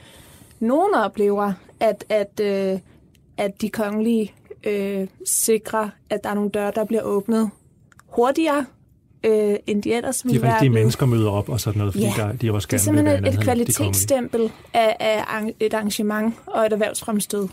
Nogle 0.60 1.04
oplever, 1.04 1.52
at, 1.80 2.04
at, 2.08 2.40
øh, 2.42 2.78
at 3.36 3.60
de 3.60 3.68
kongelige 3.68 4.34
øh, 4.64 5.08
sikrer, 5.26 5.88
at 6.10 6.24
der 6.24 6.30
er 6.30 6.34
nogle 6.34 6.50
døre, 6.50 6.72
der 6.74 6.84
bliver 6.84 7.02
åbnet 7.02 7.50
hurtigere, 8.06 8.66
øh, 9.24 9.56
end 9.66 9.82
de 9.82 9.94
ellers 9.94 10.24
ville 10.24 10.42
være. 10.42 10.50
De 10.50 10.54
rigtige 10.54 10.70
mennesker 10.70 11.06
møder 11.06 11.30
op 11.30 11.48
og 11.48 11.60
sådan 11.60 11.78
noget, 11.78 11.94
fordi 11.94 12.04
ja, 12.06 12.12
der, 12.16 12.32
de 12.32 12.52
også 12.52 12.68
gerne 12.68 12.96
være 12.96 13.04
Det 13.04 13.10
er 13.10 13.14
simpelthen 13.14 13.38
et 13.38 13.44
kvalitetsstempel 13.44 14.52
af, 14.74 14.96
af 15.00 15.54
et 15.60 15.74
arrangement 15.74 16.34
og 16.46 16.66
et 16.66 16.72
erhvervsfremstød 16.72 17.48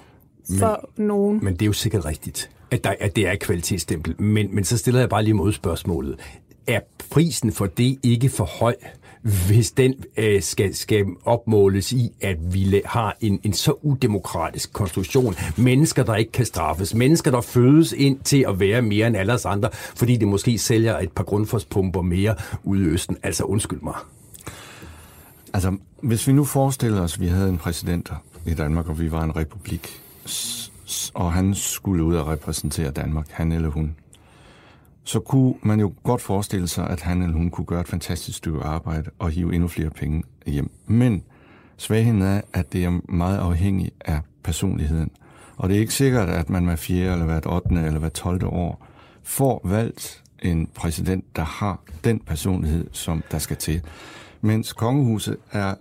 for 0.60 0.90
men, 0.98 1.08
nogen. 1.08 1.40
Men 1.44 1.54
det 1.54 1.62
er 1.62 1.66
jo 1.66 1.74
sikkert 1.74 2.06
rigtigt 2.06 2.50
at, 2.72 2.84
der, 2.84 2.94
at 3.00 3.16
det 3.16 3.28
er 3.28 3.32
et 3.32 3.40
kvalitetsstempel. 3.40 4.22
Men, 4.22 4.56
men 4.56 4.64
så 4.64 4.78
stiller 4.78 5.00
jeg 5.00 5.10
bare 5.10 5.24
lige 5.24 5.34
modspørgsmålet. 5.34 6.20
Er 6.68 6.80
prisen 7.10 7.52
for 7.52 7.66
det 7.66 8.00
ikke 8.04 8.30
for 8.30 8.44
høj, 8.44 8.76
hvis 9.48 9.72
den 9.72 9.94
øh, 10.18 10.42
skal, 10.42 10.76
skal 10.76 11.06
opmåles 11.26 11.92
i, 11.92 12.12
at 12.22 12.54
vi 12.54 12.82
har 12.86 13.18
en, 13.22 13.40
en 13.44 13.54
så 13.54 13.72
udemokratisk 13.82 14.74
konstruktion. 14.74 15.36
Mennesker, 15.58 16.04
der 16.04 16.16
ikke 16.16 16.32
kan 16.32 16.46
straffes. 16.46 16.94
Mennesker, 16.94 17.32
der 17.32 17.42
fødes 17.42 17.92
ind 17.92 18.20
til 18.20 18.46
at 18.48 18.60
være 18.60 18.82
mere 18.82 19.08
end 19.08 19.18
alle 19.18 19.34
os 19.34 19.46
andre, 19.46 19.70
fordi 19.74 20.18
det 20.18 20.28
måske 20.28 20.58
sælger 20.58 21.00
et 21.00 21.12
par 21.12 21.24
grundforspumper 21.24 22.02
mere 22.02 22.36
ude 22.64 22.84
i 22.84 22.86
Østen. 22.86 23.18
Altså 23.24 23.44
undskyld 23.44 23.82
mig. 23.82 23.96
Altså, 25.54 25.78
hvis 26.02 26.28
vi 26.28 26.34
nu 26.34 26.44
forestiller 26.44 27.02
os, 27.02 27.14
at 27.14 27.20
vi 27.20 27.28
havde 27.28 27.50
en 27.50 27.58
præsident 27.58 28.12
i 28.46 28.54
Danmark, 28.54 28.90
og 28.90 29.00
vi 29.00 29.12
var 29.12 29.24
en 29.24 29.36
republik, 29.36 30.02
og 31.14 31.34
han 31.34 31.56
skulle 31.56 32.04
ud 32.04 32.16
og 32.16 32.28
repræsentere 32.28 32.92
Danmark, 32.92 33.30
han 33.32 33.52
eller 33.52 33.70
hun, 33.70 33.96
så 35.04 35.20
kunne 35.20 35.54
man 35.62 35.80
jo 35.80 35.94
godt 36.04 36.22
forestille 36.22 36.68
sig, 36.68 36.90
at 36.90 37.02
han 37.02 37.22
eller 37.22 37.36
hun 37.36 37.50
kunne 37.50 37.66
gøre 37.66 37.82
et 37.82 37.88
fantastisk 37.88 38.38
stykke 38.38 38.60
arbejde 38.60 39.10
og 39.20 39.30
hive 39.30 39.54
endnu 39.54 39.68
flere 39.68 39.90
penge 39.90 40.24
hjem. 40.46 40.72
Men 40.86 41.24
Svagheden 41.78 42.22
er, 42.22 42.42
at 42.54 42.74
det 42.74 42.84
er 42.84 43.12
meget 43.12 43.38
afhængigt 43.38 43.96
af 44.06 44.20
personligheden. 44.44 45.12
Og 45.58 45.70
det 45.70 45.76
er 45.76 45.82
ikke 45.82 45.94
sikkert, 45.94 46.30
at 46.30 46.50
man 46.50 46.66
hver 46.66 46.76
fjerde, 46.76 47.12
eller 47.12 47.26
hvert 47.26 47.46
8. 47.46 47.76
eller 47.76 48.00
hvert 48.00 48.14
12. 48.14 48.46
år 48.46 48.88
får 49.24 49.62
valgt 49.64 50.24
en 50.40 50.68
præsident, 50.76 51.36
der 51.36 51.44
har 51.44 51.80
den 52.04 52.20
personlighed, 52.20 52.88
som 52.92 53.24
der 53.32 53.38
skal 53.38 53.58
til. 53.58 53.82
Mens 54.42 54.74
kongehuset 54.74 55.38
er 55.52 55.76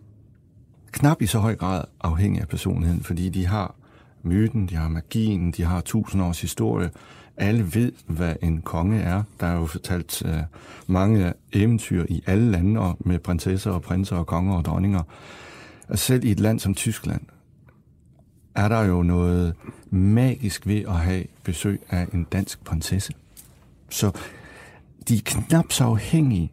knap 0.93 1.23
i 1.23 1.27
så 1.27 1.39
høj 1.39 1.55
grad 1.55 1.85
afhængig 2.01 2.41
af 2.41 2.49
personligheden, 2.49 3.03
fordi 3.03 3.29
de 3.29 3.47
har 3.47 3.75
myten, 4.23 4.67
de 4.67 4.75
har 4.75 4.89
magien, 4.89 5.53
de 5.53 5.65
har 5.65 5.81
tusind 5.81 6.23
års 6.23 6.41
historie. 6.41 6.91
Alle 7.37 7.75
ved, 7.75 7.93
hvad 8.07 8.35
en 8.43 8.63
konge 8.63 9.01
er. 9.01 9.23
Der 9.41 9.47
er 9.47 9.55
jo 9.55 9.67
fortalt 9.67 10.23
øh, 10.27 10.41
mange 10.87 11.33
eventyr 11.53 12.07
i 12.09 12.23
alle 12.27 12.51
lande 12.51 12.81
og 12.81 12.97
med 13.01 13.19
prinsesser 13.19 13.71
og 13.71 13.83
prinser 13.83 14.17
og 14.17 14.27
konger 14.27 14.55
og 14.55 14.65
dronninger. 14.65 15.03
Og 15.89 15.99
selv 15.99 16.25
i 16.25 16.31
et 16.31 16.41
land 16.41 16.61
som 16.61 16.75
Tyskland 16.75 17.23
er 18.55 18.69
der 18.69 18.83
jo 18.83 19.03
noget 19.03 19.55
magisk 19.91 20.67
ved 20.67 20.85
at 20.89 20.95
have 20.95 21.25
besøg 21.43 21.81
af 21.91 22.07
en 22.13 22.25
dansk 22.33 22.65
prinsesse. 22.65 23.13
Så 23.91 24.11
de 25.09 25.17
er 25.17 25.21
knap 25.25 25.73
så 25.73 25.85
afhængige 25.85 26.53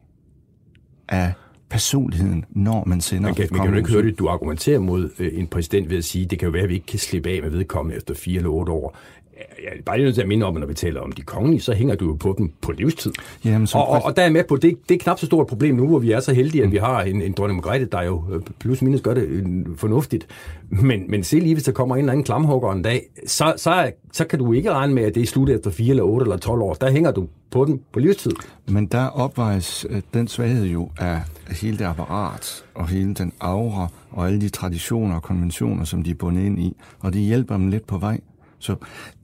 af 1.08 1.34
personligheden, 1.74 2.46
når 2.50 2.84
man 2.86 3.02
sender 3.02 3.24
Man 3.24 3.36
kan, 3.36 3.48
man 3.52 3.62
kan 3.62 3.72
jo 3.72 3.78
ikke 3.78 3.92
høre 3.92 4.04
det, 4.04 4.20
du 4.20 4.28
argumenterer 4.28 4.80
mod 4.80 5.10
øh, 5.20 5.40
en 5.40 5.48
præsident 5.48 5.90
ved 5.90 5.98
at 5.98 6.04
sige, 6.04 6.26
det 6.26 6.40
kan 6.40 6.46
jo 6.46 6.52
være, 6.52 6.64
at 6.64 6.70
vi 6.70 6.74
ikke 6.74 6.86
kan 6.86 7.00
slippe 7.00 7.30
af 7.30 7.42
med 7.42 7.50
vedkommende 7.50 7.98
efter 7.98 8.14
fire 8.14 8.38
eller 8.38 8.50
otte 8.50 8.72
år. 8.72 8.98
Jeg 9.38 9.78
er 9.80 9.82
bare 9.86 9.98
nødt 9.98 10.16
til 10.16 10.22
at 10.22 10.28
minde 10.28 10.46
om, 10.46 10.56
at 10.56 10.60
når 10.60 10.68
vi 10.68 10.74
taler 10.74 11.02
om 11.02 11.12
de 11.12 11.22
kongelige, 11.22 11.62
så 11.62 11.74
hænger 11.74 11.96
du 11.96 12.06
jo 12.06 12.14
på 12.14 12.36
dem 12.38 12.52
på 12.62 12.72
livstid. 12.72 13.12
Jamen, 13.46 13.68
og, 13.74 13.88
og, 13.88 14.02
og 14.04 14.16
der 14.16 14.22
er 14.22 14.30
med 14.30 14.44
på, 14.44 14.56
det, 14.56 14.78
det 14.90 14.96
er 14.96 15.00
knap 15.00 15.20
så 15.20 15.26
stort 15.26 15.48
problem 15.48 15.76
nu, 15.76 15.88
hvor 15.88 16.00
vi 16.00 16.12
er 16.12 16.20
så 16.20 16.34
heldige, 16.34 16.64
at 16.64 16.72
vi 16.72 16.78
har 16.78 17.02
en, 17.02 17.22
en 17.22 17.34
dronning 17.34 17.56
Margrethe, 17.56 17.86
der 17.86 18.02
jo 18.02 18.24
øh, 18.32 18.42
plus 18.60 18.82
minus 18.82 19.02
gør 19.02 19.14
det 19.14 19.24
øh, 19.24 19.46
fornuftigt. 19.76 20.28
Men, 20.70 21.12
men 21.12 21.24
se 21.24 21.40
lige, 21.40 21.56
hvis 21.56 21.64
der 21.64 21.72
kommer 21.72 21.96
en 21.96 22.00
eller 22.00 22.12
anden 22.12 22.24
klamhugger 22.24 22.72
en 22.72 22.82
dag, 22.82 23.10
så, 23.28 23.54
så, 23.58 23.92
så 24.12 24.26
kan 24.26 24.40
du 24.40 24.54
ikke 24.54 24.72
regne 24.72 24.94
med, 24.94 25.04
at 25.04 25.16
det 25.16 25.24
er 25.24 25.28
slut 25.28 25.50
efter 25.50 25.72
4 25.72 25.90
eller 25.90 26.04
8 26.04 26.24
eller 26.24 26.38
12 26.38 26.62
år. 26.62 26.74
Der 26.74 26.92
hænger 26.92 27.12
du 27.12 27.28
på 27.52 27.66
den 27.66 27.82
på 27.92 28.00
livstid. 28.00 28.32
Men 28.68 28.86
der 28.86 29.06
opvejes 29.08 29.86
øh, 29.90 30.02
den 30.14 30.28
svaghed 30.28 30.66
jo 30.66 30.90
af 31.00 31.22
hele 31.62 31.78
det 31.78 31.86
apparat, 31.86 32.64
og 32.76 32.88
hele 32.88 33.14
den 33.14 33.34
aura, 33.40 33.88
og 34.12 34.28
alle 34.28 34.42
de 34.42 34.50
traditioner 34.50 35.16
og 35.16 35.24
konventioner, 35.24 35.84
som 35.84 36.04
de 36.04 36.12
er 36.12 36.16
bundet 36.16 36.46
ind 36.46 36.60
i. 36.60 36.76
Og 37.00 37.14
det 37.14 37.22
hjælper 37.22 37.58
dem 37.58 37.68
lidt 37.68 37.88
på 37.88 37.98
vej. 37.98 38.20
Så 38.64 38.76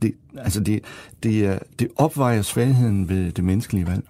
det, 0.02 0.14
altså 0.38 0.60
det, 0.60 0.82
det, 1.24 1.60
det 1.80 1.88
opvejer 1.96 2.42
svagheden 2.42 3.10
ved 3.10 3.32
det 3.32 3.44
menneskelige 3.44 3.88
valg. 3.88 4.04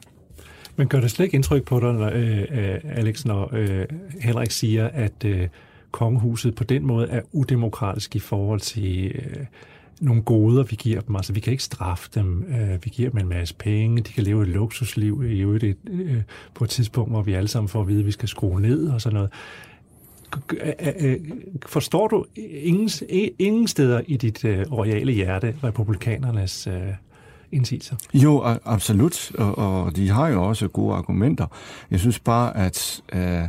Men 0.76 0.88
gør 0.88 1.00
det 1.00 1.12
slet 1.12 1.26
ikke 1.26 1.36
indtryk 1.36 1.64
på 1.64 1.80
dig, 1.80 2.14
øh, 2.14 2.40
øh, 2.40 2.80
Alex, 2.84 3.26
når 3.26 3.50
øh, 3.54 3.86
Henrik 4.22 4.52
siger, 4.52 4.88
at 4.88 5.26
øh, 5.26 5.48
kongehuset 5.92 6.56
på 6.56 6.64
den 6.64 6.86
måde 6.86 7.08
er 7.08 7.22
udemokratisk 7.32 8.16
i 8.16 8.20
forhold 8.20 8.60
til 8.60 9.12
øh, 9.16 9.46
nogle 10.02 10.22
goder, 10.22 10.64
vi 10.64 10.76
giver 10.76 11.02
dem. 11.02 11.16
Altså, 11.16 11.34
vi 11.34 11.40
kan 11.40 11.52
ikke 11.52 11.64
straffe 11.64 12.10
dem. 12.16 12.46
Øh, 12.50 12.80
vi 12.84 12.90
giver 12.90 13.10
dem 13.10 13.20
en 13.20 13.30
masse 13.30 13.56
penge. 13.56 13.98
De 13.98 14.12
kan 14.14 14.24
leve 14.24 14.42
et 14.42 14.48
luksusliv 14.48 15.24
i 15.26 15.40
øvrigt 15.40 15.64
øh, 15.90 16.22
på 16.54 16.64
et 16.64 16.70
tidspunkt, 16.70 17.12
hvor 17.12 17.22
vi 17.22 17.34
alle 17.34 17.48
sammen 17.48 17.70
får 17.70 17.82
at 17.82 17.88
vide, 17.88 18.00
at 18.00 18.06
vi 18.06 18.12
skal 18.12 18.30
skrue 18.30 18.62
ned 18.62 18.88
og 18.88 19.02
sådan 19.02 19.14
noget. 19.14 19.32
Forstår 21.66 22.08
du 22.08 22.26
ingen, 22.64 22.90
ingen 23.40 23.68
steder 23.68 24.02
i 24.08 24.18
dit 24.18 24.46
øh, 24.46 24.72
royale 24.72 25.12
hjerte 25.12 25.56
republikanernes 25.64 26.68
øh, 26.68 26.94
indsigelser? 27.52 27.96
Jo, 28.14 28.42
absolut, 28.66 29.32
og, 29.38 29.58
og 29.58 29.96
de 29.96 30.10
har 30.10 30.28
jo 30.28 30.44
også 30.44 30.68
gode 30.68 30.96
argumenter. 30.96 31.48
Jeg 31.92 32.00
synes 32.00 32.20
bare, 32.20 32.58
at 32.58 33.02
øh, 33.14 33.44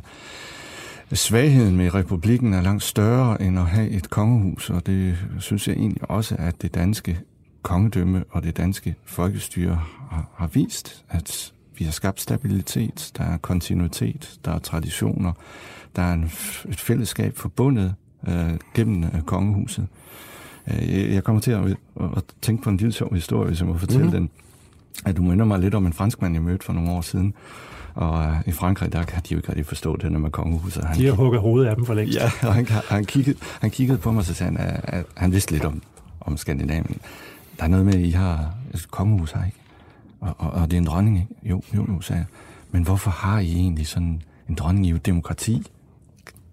svagheden 1.12 1.76
med 1.76 1.94
republikken 1.94 2.54
er 2.54 2.62
langt 2.62 2.82
større 2.82 3.42
end 3.42 3.58
at 3.58 3.66
have 3.66 3.88
et 3.88 4.10
kongehus, 4.10 4.70
og 4.70 4.86
det 4.86 5.16
synes 5.38 5.68
jeg 5.68 5.76
egentlig 5.76 6.10
også, 6.10 6.36
at 6.38 6.62
det 6.62 6.74
danske 6.74 7.18
kongedømme 7.62 8.24
og 8.30 8.42
det 8.42 8.56
danske 8.56 8.94
folkestyre 9.04 9.80
har, 10.10 10.28
har 10.34 10.46
vist, 10.46 11.04
at 11.08 11.52
vi 11.80 11.84
har 11.84 11.92
skabt 11.92 12.20
stabilitet, 12.20 13.10
der 13.18 13.24
er 13.24 13.36
kontinuitet, 13.36 14.38
der 14.44 14.52
er 14.52 14.58
traditioner, 14.58 15.32
der 15.96 16.02
er 16.02 16.12
en, 16.12 16.24
et 16.68 16.80
fællesskab 16.80 17.36
forbundet 17.36 17.94
øh, 18.28 18.50
gennem 18.74 19.04
øh, 19.04 19.22
kongehuset. 19.22 19.86
Øh, 20.66 21.14
jeg 21.14 21.24
kommer 21.24 21.42
til 21.42 21.50
at, 21.50 21.76
at 22.16 22.24
tænke 22.42 22.62
på 22.62 22.70
en 22.70 22.76
lille 22.76 22.92
sjov 22.92 23.14
historie, 23.14 23.48
hvis 23.48 23.60
jeg 23.60 23.68
må 23.68 23.76
fortælle 23.76 24.06
mm-hmm. 24.06 24.20
den. 24.20 24.30
At 25.04 25.16
du 25.16 25.22
minder 25.22 25.44
mig 25.44 25.58
lidt 25.58 25.74
om 25.74 25.86
en 25.86 25.92
franskmand, 25.92 26.34
jeg 26.34 26.42
mødte 26.42 26.64
for 26.64 26.72
nogle 26.72 26.90
år 26.90 27.00
siden. 27.00 27.34
Og 27.94 28.24
øh, 28.24 28.36
i 28.46 28.52
Frankrig, 28.52 28.92
der 28.92 29.02
kan 29.02 29.22
de 29.28 29.32
jo 29.32 29.36
ikke 29.36 29.48
rigtig 29.48 29.66
forstå 29.66 29.96
det 29.96 30.12
der 30.12 30.18
med 30.18 30.30
kongehuset. 30.30 30.84
Han 30.84 30.96
de 30.96 31.06
har 31.06 31.12
hugget 31.12 31.40
hovedet 31.40 31.68
af 31.68 31.76
dem 31.76 31.86
for 31.86 31.94
længst. 31.94 32.18
Ja, 32.18 32.30
og 32.42 32.54
han, 32.54 32.66
han, 32.66 33.04
kiggede, 33.04 33.38
han 33.60 33.70
kiggede 33.70 33.98
på 33.98 34.12
mig, 34.12 34.24
så 34.24 34.34
sagde 34.34 34.56
han, 34.56 34.66
at, 34.66 34.80
at 34.84 35.04
han 35.16 35.32
vidste 35.32 35.52
lidt 35.52 35.64
om, 35.64 35.82
om 36.20 36.36
Skandinavien. 36.36 36.98
Der 37.58 37.64
er 37.64 37.68
noget 37.68 37.86
med, 37.86 37.94
at 37.94 38.00
I 38.00 38.10
har 38.10 38.54
et 38.74 38.90
kongehus 38.90 39.32
her, 39.32 39.44
ikke? 39.44 39.56
Og, 40.20 40.34
og, 40.38 40.50
og 40.50 40.70
det 40.70 40.76
er 40.76 40.80
en 40.80 40.86
dronning, 40.86 41.18
ikke? 41.18 41.34
Jo, 41.42 41.62
jo, 41.74 41.86
jo, 41.88 42.00
sagde 42.00 42.18
jeg. 42.18 42.26
Men 42.70 42.82
hvorfor 42.82 43.10
har 43.10 43.38
I 43.38 43.52
egentlig 43.52 43.86
sådan 43.86 44.22
en 44.48 44.54
dronning 44.54 44.86
i 44.86 44.90
et 44.90 45.06
demokrati? 45.06 45.62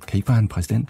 Kan 0.07 0.13
I 0.13 0.15
ikke 0.15 0.25
bare 0.25 0.35
have 0.35 0.41
en 0.41 0.47
præsident? 0.47 0.89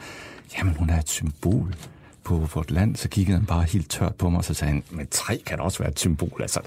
Jamen, 0.58 0.76
hun 0.76 0.90
er 0.90 1.00
et 1.00 1.10
symbol 1.10 1.76
på 2.24 2.36
vort 2.36 2.72
land, 2.72 2.96
så 2.96 3.10
kiggede 3.10 3.38
han 3.38 3.46
bare 3.46 3.64
helt 3.64 3.90
tørt 3.90 4.16
på 4.16 4.30
mig, 4.30 4.38
og 4.38 4.46
så 4.46 4.54
sagde 4.54 4.74
han, 4.74 4.84
men 4.92 5.08
tre 5.12 5.42
kan 5.46 5.60
også 5.60 5.80
være 5.80 5.90
et 5.90 6.00
symbol. 6.00 6.42
Altså. 6.42 6.60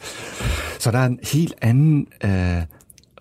Så 0.78 0.90
der 0.90 0.98
er 0.98 1.06
en 1.06 1.18
helt 1.32 1.54
anden 1.62 2.06
øh, 2.24 2.62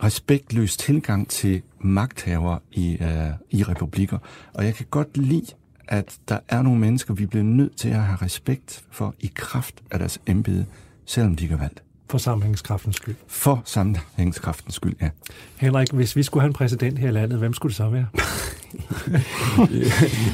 respektløs 0.04 0.78
tilgang 0.78 1.28
til 1.28 1.62
magthaver 1.80 2.58
i, 2.72 2.98
øh, 3.02 3.30
i 3.50 3.64
republikker. 3.64 4.18
Og 4.54 4.66
jeg 4.66 4.76
kan 4.76 4.86
godt 4.90 5.18
lide, 5.18 5.46
at 5.88 6.18
der 6.30 6.40
er 6.48 6.62
nogle 6.62 6.80
mennesker, 6.80 7.14
vi 7.14 7.26
bliver 7.26 7.44
nødt 7.44 7.76
til 7.76 7.90
at 7.90 8.04
have 8.04 8.18
respekt 8.22 8.84
for 8.92 9.16
i 9.20 9.32
kraft 9.36 9.82
af 9.92 10.00
deres 10.00 10.20
embede, 10.28 10.66
selvom 11.06 11.36
de 11.36 11.44
ikke 11.44 11.54
er 11.54 11.60
valgt. 11.60 11.84
For 12.10 12.18
sammenhængskraftens 12.18 12.96
skyld. 12.96 13.16
For 13.28 13.62
sammenhængskraftens 13.66 14.76
skyld, 14.76 14.96
ja. 15.02 15.10
Henrik, 15.58 15.92
hvis 15.92 16.16
vi 16.16 16.24
skulle 16.24 16.42
have 16.42 16.48
en 16.48 16.54
præsident 16.54 17.00
her 17.00 17.08
i 17.08 17.12
landet, 17.12 17.40
hvem 17.40 17.54
skulle 17.54 17.70
det 17.70 17.78
så 17.78 17.90
være? 17.90 18.06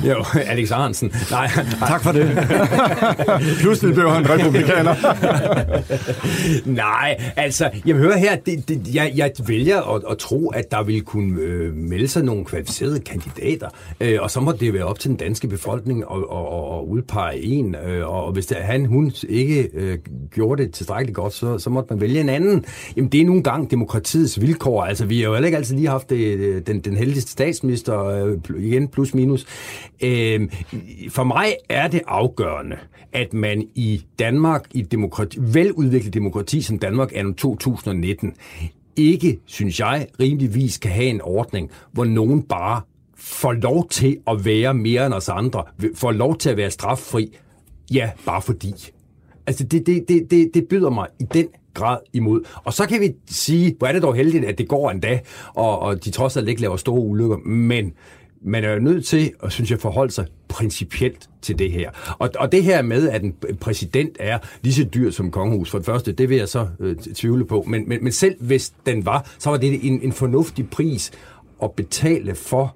jo, 0.09 0.23
Alex 0.45 0.71
Arnsen. 0.71 1.11
Nej, 1.31 1.47
tak 1.87 2.03
for 2.03 2.11
det. 2.11 2.47
Pludselig 3.61 3.93
blev 3.93 4.09
han 4.09 4.29
republikaner. 4.29 4.95
Nej, 6.83 7.21
altså, 7.35 7.69
jeg 7.85 7.95
hører 7.95 8.17
her, 8.17 8.35
det, 8.35 8.69
det, 8.69 8.95
jeg, 8.95 9.11
jeg 9.15 9.31
vælger 9.47 9.95
at, 9.95 10.01
at 10.09 10.17
tro, 10.17 10.47
at 10.49 10.71
der 10.71 10.83
vil 10.83 11.01
kunne 11.01 11.39
øh, 11.39 11.73
melde 11.73 12.07
sig 12.07 12.23
nogle 12.23 12.45
kvalificerede 12.45 12.99
kandidater, 12.99 13.69
øh, 13.99 14.17
og 14.21 14.31
så 14.31 14.39
må 14.39 14.51
det 14.51 14.73
være 14.73 14.83
op 14.83 14.99
til 14.99 15.09
den 15.09 15.17
danske 15.17 15.47
befolkning 15.47 16.03
at, 16.11 16.17
at, 16.17 16.77
at 16.77 16.83
udpege 16.87 17.43
en, 17.43 17.75
øh, 17.75 18.07
og 18.07 18.31
hvis 18.31 18.45
det, 18.45 18.57
han, 18.57 18.85
hun 18.85 19.11
ikke 19.29 19.69
øh, 19.73 19.97
gjorde 20.31 20.63
det 20.63 20.73
tilstrækkeligt 20.73 21.15
godt, 21.15 21.33
så, 21.33 21.57
så 21.65 21.69
måtte 21.69 21.93
man 21.93 22.01
vælge 22.01 22.21
en 22.21 22.29
anden. 22.29 22.65
Jamen, 22.95 23.11
det 23.11 23.21
er 23.21 23.25
nogle 23.25 23.43
gange 23.43 23.67
demokratiets 23.71 24.41
vilkår. 24.41 24.83
Altså, 24.83 25.05
vi 25.05 25.17
har 25.17 25.25
jo 25.25 25.33
heller 25.33 25.47
ikke 25.47 25.57
altid 25.57 25.75
lige 25.75 25.87
haft 25.87 26.09
det, 26.09 26.67
den, 26.67 26.79
den 26.79 26.97
heldigste 26.97 27.31
statsminister, 27.31 28.05
øh, 28.05 28.37
igen 28.57 28.87
plus 28.87 29.13
minus. 29.13 29.45
Øh, 30.03 30.49
for 31.09 31.23
mig 31.23 31.55
er 31.69 31.87
det 31.87 32.01
afgørende, 32.07 32.77
at 33.13 33.33
man 33.33 33.67
i 33.75 34.05
Danmark, 34.19 34.65
i 34.73 34.79
et 34.79 34.91
demokrati, 34.91 35.37
veludviklet 35.41 36.13
demokrati 36.13 36.61
som 36.61 36.79
Danmark 36.79 37.11
er 37.15 37.33
2019, 37.37 38.33
ikke, 38.95 39.39
synes 39.45 39.79
jeg, 39.79 40.07
rimeligvis 40.19 40.77
kan 40.77 40.91
have 40.91 41.07
en 41.07 41.21
ordning, 41.21 41.71
hvor 41.91 42.05
nogen 42.05 42.43
bare 42.43 42.81
får 43.17 43.51
lov 43.51 43.89
til 43.89 44.17
at 44.27 44.45
være 44.45 44.73
mere 44.73 45.05
end 45.05 45.13
os 45.13 45.29
andre, 45.29 45.63
får 45.95 46.11
lov 46.11 46.37
til 46.37 46.49
at 46.49 46.57
være 46.57 46.71
straffri, 46.71 47.37
ja, 47.91 48.09
bare 48.25 48.41
fordi. 48.41 48.73
Altså, 49.47 49.63
det, 49.63 49.85
det, 49.85 50.05
det, 50.07 50.31
det, 50.31 50.51
det 50.53 50.67
byder 50.67 50.89
mig 50.89 51.07
i 51.19 51.23
den 51.33 51.47
grad 51.73 51.97
imod. 52.13 52.41
Og 52.63 52.73
så 52.73 52.85
kan 52.85 53.01
vi 53.01 53.13
sige, 53.27 53.75
hvor 53.77 53.87
er 53.87 53.91
det 53.91 54.01
dog 54.01 54.15
heldigt, 54.15 54.45
at 54.45 54.57
det 54.57 54.67
går 54.67 54.91
endda, 54.91 55.19
og, 55.53 55.79
og 55.79 56.05
de 56.05 56.11
trods 56.11 56.37
alt 56.37 56.49
ikke 56.49 56.61
laver 56.61 56.77
store 56.77 56.99
ulykker, 56.99 57.37
men 57.37 57.93
man 58.41 58.63
er 58.63 58.73
jo 58.73 58.79
nødt 58.79 59.05
til, 59.05 59.33
og 59.39 59.51
synes 59.51 59.71
jeg, 59.71 59.79
forholde 59.79 60.11
sig 60.11 60.25
principielt 60.47 61.29
til 61.41 61.59
det 61.59 61.71
her. 61.71 61.91
Og, 62.19 62.29
og 62.39 62.51
det 62.51 62.63
her 62.63 62.81
med, 62.81 63.09
at 63.09 63.23
en 63.23 63.35
præsident 63.61 64.17
er 64.19 64.39
lige 64.61 64.73
så 64.73 64.83
dyr 64.83 65.11
som 65.11 65.31
kongehus, 65.31 65.69
for 65.69 65.77
det 65.77 65.85
første, 65.85 66.11
det 66.11 66.29
vil 66.29 66.37
jeg 66.37 66.49
så 66.49 66.67
øh, 66.79 66.95
tvivle 66.95 67.45
på. 67.45 67.63
Men, 67.67 67.89
men, 67.89 68.03
men 68.03 68.11
selv 68.11 68.35
hvis 68.39 68.73
den 68.85 69.05
var, 69.05 69.31
så 69.39 69.49
var 69.49 69.57
det 69.57 69.87
en, 69.87 70.01
en 70.01 70.11
fornuftig 70.11 70.69
pris 70.69 71.11
at 71.63 71.71
betale 71.71 72.35
for, 72.35 72.75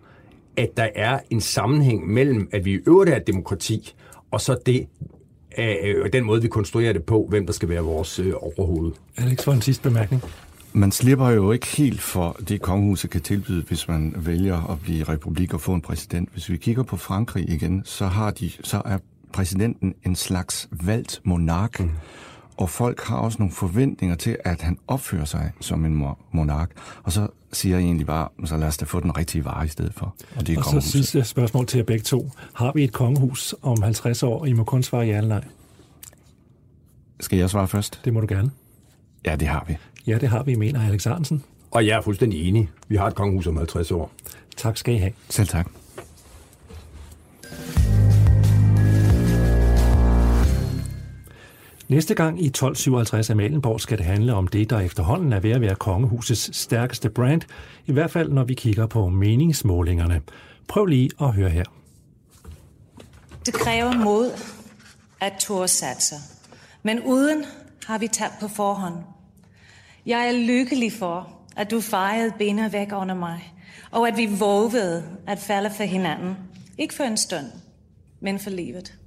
at 0.58 0.69
der 0.77 0.88
er 0.95 1.19
en 1.29 1.41
sammenhæng 1.41 2.08
mellem, 2.08 2.49
at 2.51 2.65
vi 2.65 2.71
i 2.71 2.79
øvrigt 2.88 3.12
er 3.12 3.15
et 3.15 3.27
demokrati, 3.27 3.93
og 4.32 4.41
så 4.41 4.58
det, 4.65 4.88
øh, 5.57 6.13
den 6.13 6.23
måde, 6.23 6.41
vi 6.41 6.47
konstruerer 6.47 6.93
det 6.93 7.03
på, 7.03 7.25
hvem 7.29 7.45
der 7.45 7.53
skal 7.53 7.69
være 7.69 7.81
vores 7.81 8.19
øh, 8.19 8.33
overhoved. 8.41 8.91
Alex, 9.17 9.43
for 9.43 9.51
en 9.51 9.62
sidste 9.62 9.83
bemærkning. 9.83 10.23
Man 10.73 10.91
slipper 10.91 11.29
jo 11.29 11.51
ikke 11.51 11.67
helt 11.67 12.01
for 12.01 12.38
det, 12.49 12.62
kongehuset 12.62 13.09
kan 13.09 13.21
tilbyde, 13.21 13.63
hvis 13.67 13.88
man 13.88 14.13
vælger 14.17 14.71
at 14.71 14.79
blive 14.79 15.03
republik 15.03 15.53
og 15.53 15.62
få 15.62 15.73
en 15.73 15.81
præsident. 15.81 16.29
Hvis 16.33 16.49
vi 16.49 16.57
kigger 16.57 16.83
på 16.83 16.97
Frankrig 16.97 17.49
igen, 17.49 17.81
så, 17.85 18.05
har 18.05 18.31
de, 18.31 18.51
så 18.63 18.81
er 18.85 18.97
præsidenten 19.33 19.93
en 20.05 20.15
slags 20.15 20.69
valgt 20.71 21.21
monark. 21.23 21.79
Mm. 21.79 21.89
Og 22.60 22.69
folk 22.69 23.02
har 23.04 23.17
også 23.17 23.38
nogle 23.39 23.54
forventninger 23.54 24.15
til, 24.15 24.38
at 24.45 24.62
han 24.62 24.78
opfører 24.88 25.26
sig 25.26 25.52
som 25.62 25.86
en 25.86 26.06
monark. 26.32 26.72
Og 27.04 27.12
så 27.12 27.28
siger 27.54 27.78
jeg 27.78 27.86
egentlig 27.86 28.08
bare, 28.08 28.28
så 28.45 28.58
lad 28.58 28.67
os 28.67 28.78
da 28.78 28.86
få 28.86 29.00
den 29.00 29.17
rigtige 29.17 29.45
vare 29.45 29.65
i 29.65 29.67
stedet 29.67 29.93
for. 29.93 30.15
Og, 30.36 30.48
det 30.48 30.56
er 30.56 30.58
og 30.58 30.65
så 30.65 30.91
sidste 30.91 31.24
spørgsmål 31.24 31.67
til 31.67 31.78
jer 31.78 31.84
begge 31.84 32.04
to. 32.04 32.32
Har 32.54 32.72
vi 32.76 32.84
et 32.84 32.93
kongehus 32.93 33.56
om 33.62 33.82
50 33.82 34.24
år, 34.24 34.45
I 34.45 34.54
må 34.54 34.63
kun 34.63 34.84
svare 34.84 35.06
ja 35.06 35.17
eller 35.17 35.30
nej? 35.30 35.43
Skal 37.19 37.39
jeg 37.39 37.50
svare 37.50 37.67
først? 37.67 38.02
Det 38.06 38.13
må 38.13 38.22
du 38.22 38.28
gerne. 38.30 38.52
Ja, 39.26 39.36
det 39.36 39.48
har 39.48 39.65
vi. 39.67 39.78
Ja, 40.08 40.17
det 40.17 40.30
har 40.30 40.43
vi, 40.43 40.56
mener 40.56 40.88
Alex 40.88 41.08
Arnsen. 41.08 41.43
Og 41.72 41.88
jeg 41.88 41.98
er 41.98 42.02
fuldstændig 42.02 42.48
enig. 42.48 42.69
Vi 42.88 42.95
har 42.95 43.08
et 43.08 43.15
kongehus 43.15 43.48
om 43.48 43.58
50 43.58 43.91
år. 43.91 44.12
Tak 44.58 44.78
skal 44.78 44.93
I 44.93 44.98
have. 44.98 45.12
Selv 45.30 45.48
tak. 45.48 45.67
Næste 51.89 52.15
gang 52.15 52.43
i 52.43 52.47
1257 52.47 53.30
Amalienborg 53.30 53.82
skal 53.82 53.97
det 53.97 54.06
handle 54.06 54.34
om 54.34 54.47
det, 54.47 54.69
der 54.69 54.80
efterhånden 54.80 55.34
er 55.34 55.39
ved 55.39 55.52
at 55.52 55.62
være 55.62 55.75
kongehusets 55.75 56.58
stærkeste 56.58 57.10
brand, 57.10 57.41
i 57.86 57.91
hvert 57.91 58.12
fald 58.12 58.32
når 58.32 58.43
vi 58.43 58.54
kigger 58.54 58.88
på 58.88 59.10
meningsmålingerne. 59.10 60.21
Prøv 60.67 60.86
lige 60.86 61.10
at 61.21 61.34
høre 61.34 61.49
her. 61.49 61.63
Det 63.45 63.54
kræver 63.54 63.93
mod 63.93 64.32
at 65.21 65.34
tåre 65.39 65.67
satser, 65.67 66.15
men 66.84 66.99
uden 67.06 67.45
har 67.86 67.97
vi 67.97 68.08
tabt 68.08 68.34
på 68.39 68.47
forhånd. 68.47 68.95
Jeg 70.06 70.28
er 70.28 70.47
lykkelig 70.47 70.93
for, 70.93 71.30
at 71.56 71.71
du 71.71 71.82
fejrede 71.82 72.34
binder 72.38 72.69
væk 72.69 72.88
under 72.93 73.15
mig, 73.15 73.54
og 73.91 74.08
at 74.08 74.17
vi 74.17 74.30
vågede 74.39 75.04
at 75.28 75.39
falde 75.39 75.71
for 75.78 75.84
hinanden. 75.84 76.36
Ikke 76.78 76.93
for 76.93 77.04
en 77.04 77.17
stund, 77.17 77.45
men 78.21 78.39
for 78.39 78.49
livet. 78.49 78.98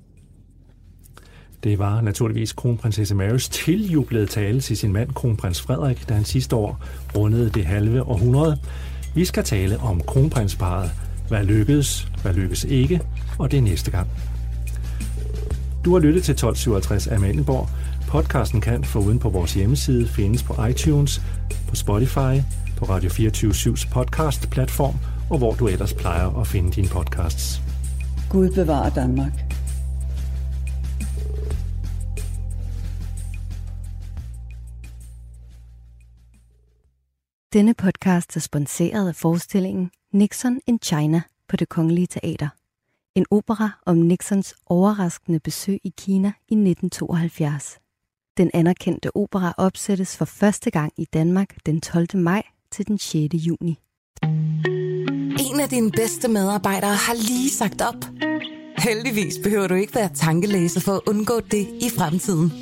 Det 1.65 1.79
var 1.79 2.01
naturligvis 2.01 2.53
kronprinsesse 2.53 3.15
Marys 3.15 3.49
tiljublede 3.49 4.27
tale 4.27 4.61
til 4.61 4.77
sin 4.77 4.93
mand, 4.93 5.11
kronprins 5.15 5.61
Frederik, 5.63 6.09
da 6.09 6.15
han 6.15 6.25
sidste 6.25 6.57
år 6.57 6.81
rundede 7.17 7.51
det 7.51 7.65
halve 7.65 8.03
århundrede. 8.03 8.59
Vi 9.15 9.25
skal 9.25 9.45
tale 9.45 9.79
om 9.79 10.01
kronprinsparet. 10.01 10.91
Hvad 11.29 11.45
lykkedes, 11.45 12.09
hvad 12.23 12.35
lykkedes 12.35 12.65
ikke, 12.65 13.01
og 13.39 13.51
det 13.51 13.57
er 13.57 13.63
næste 13.63 13.91
gang. 13.91 14.09
Du 15.85 15.93
har 15.93 16.01
lyttet 16.01 16.25
til 16.25 16.33
1257 16.33 17.07
Amalienborg. 17.07 17.69
Podcasten 18.09 18.61
kan 18.61 18.85
foruden 18.85 19.19
på 19.19 19.29
vores 19.29 19.55
hjemmeside 19.55 20.09
findes 20.09 20.43
på 20.43 20.67
iTunes, 20.67 21.23
på 21.69 21.77
Spotify, 21.77 22.43
på 22.77 22.85
Radio 22.85 23.11
24-7's 23.11 23.89
podcast-platform 23.91 24.95
og 25.31 25.39
hvor 25.39 25.53
du 25.53 25.69
ellers 25.69 25.95
plejer 25.95 26.41
at 26.41 26.47
finde 26.47 26.73
dine 26.73 26.89
podcasts. 26.89 27.63
Gud 28.31 28.51
bevarer 28.51 28.91
Danmark. 28.91 29.52
Denne 37.53 37.75
podcast 37.75 38.37
er 38.37 38.41
sponsoreret 38.41 39.09
af 39.09 39.17
forestillingen 39.17 39.91
Nixon 40.13 40.61
in 40.67 40.79
China 40.83 41.23
på 41.49 41.57
det 41.57 41.69
Kongelige 41.69 42.07
Teater. 42.07 42.49
En 43.15 43.27
opera 43.31 43.71
om 43.87 43.97
Nixons 43.97 44.55
overraskende 44.67 45.41
besøg 45.41 45.81
i 45.85 45.93
Kina 45.99 46.29
i 46.29 46.55
1972. 46.55 47.79
Den 48.37 48.51
anerkendte 48.55 49.17
opera 49.17 49.55
opsættes 49.59 50.17
for 50.17 50.25
første 50.25 50.71
gang 50.71 50.93
i 50.97 51.05
Danmark 51.05 51.57
den 51.67 51.81
12. 51.81 52.07
maj 52.15 52.43
til 52.71 52.87
den 52.87 52.99
6. 52.99 53.35
juni. 53.35 53.79
En 55.53 55.61
af 55.61 55.69
dine 55.71 55.91
bedste 55.91 56.29
medarbejdere 56.29 56.95
har 56.95 57.15
lige 57.15 57.51
sagt 57.51 57.83
op. 57.83 58.05
Heldigvis 58.79 59.35
behøver 59.43 59.67
du 59.67 59.75
ikke 59.75 59.95
være 59.95 60.11
tankelæser 60.15 60.81
for 60.81 60.93
at 60.93 61.01
undgå 61.07 61.41
det 61.41 61.69
i 61.81 61.91
fremtiden. 61.99 62.62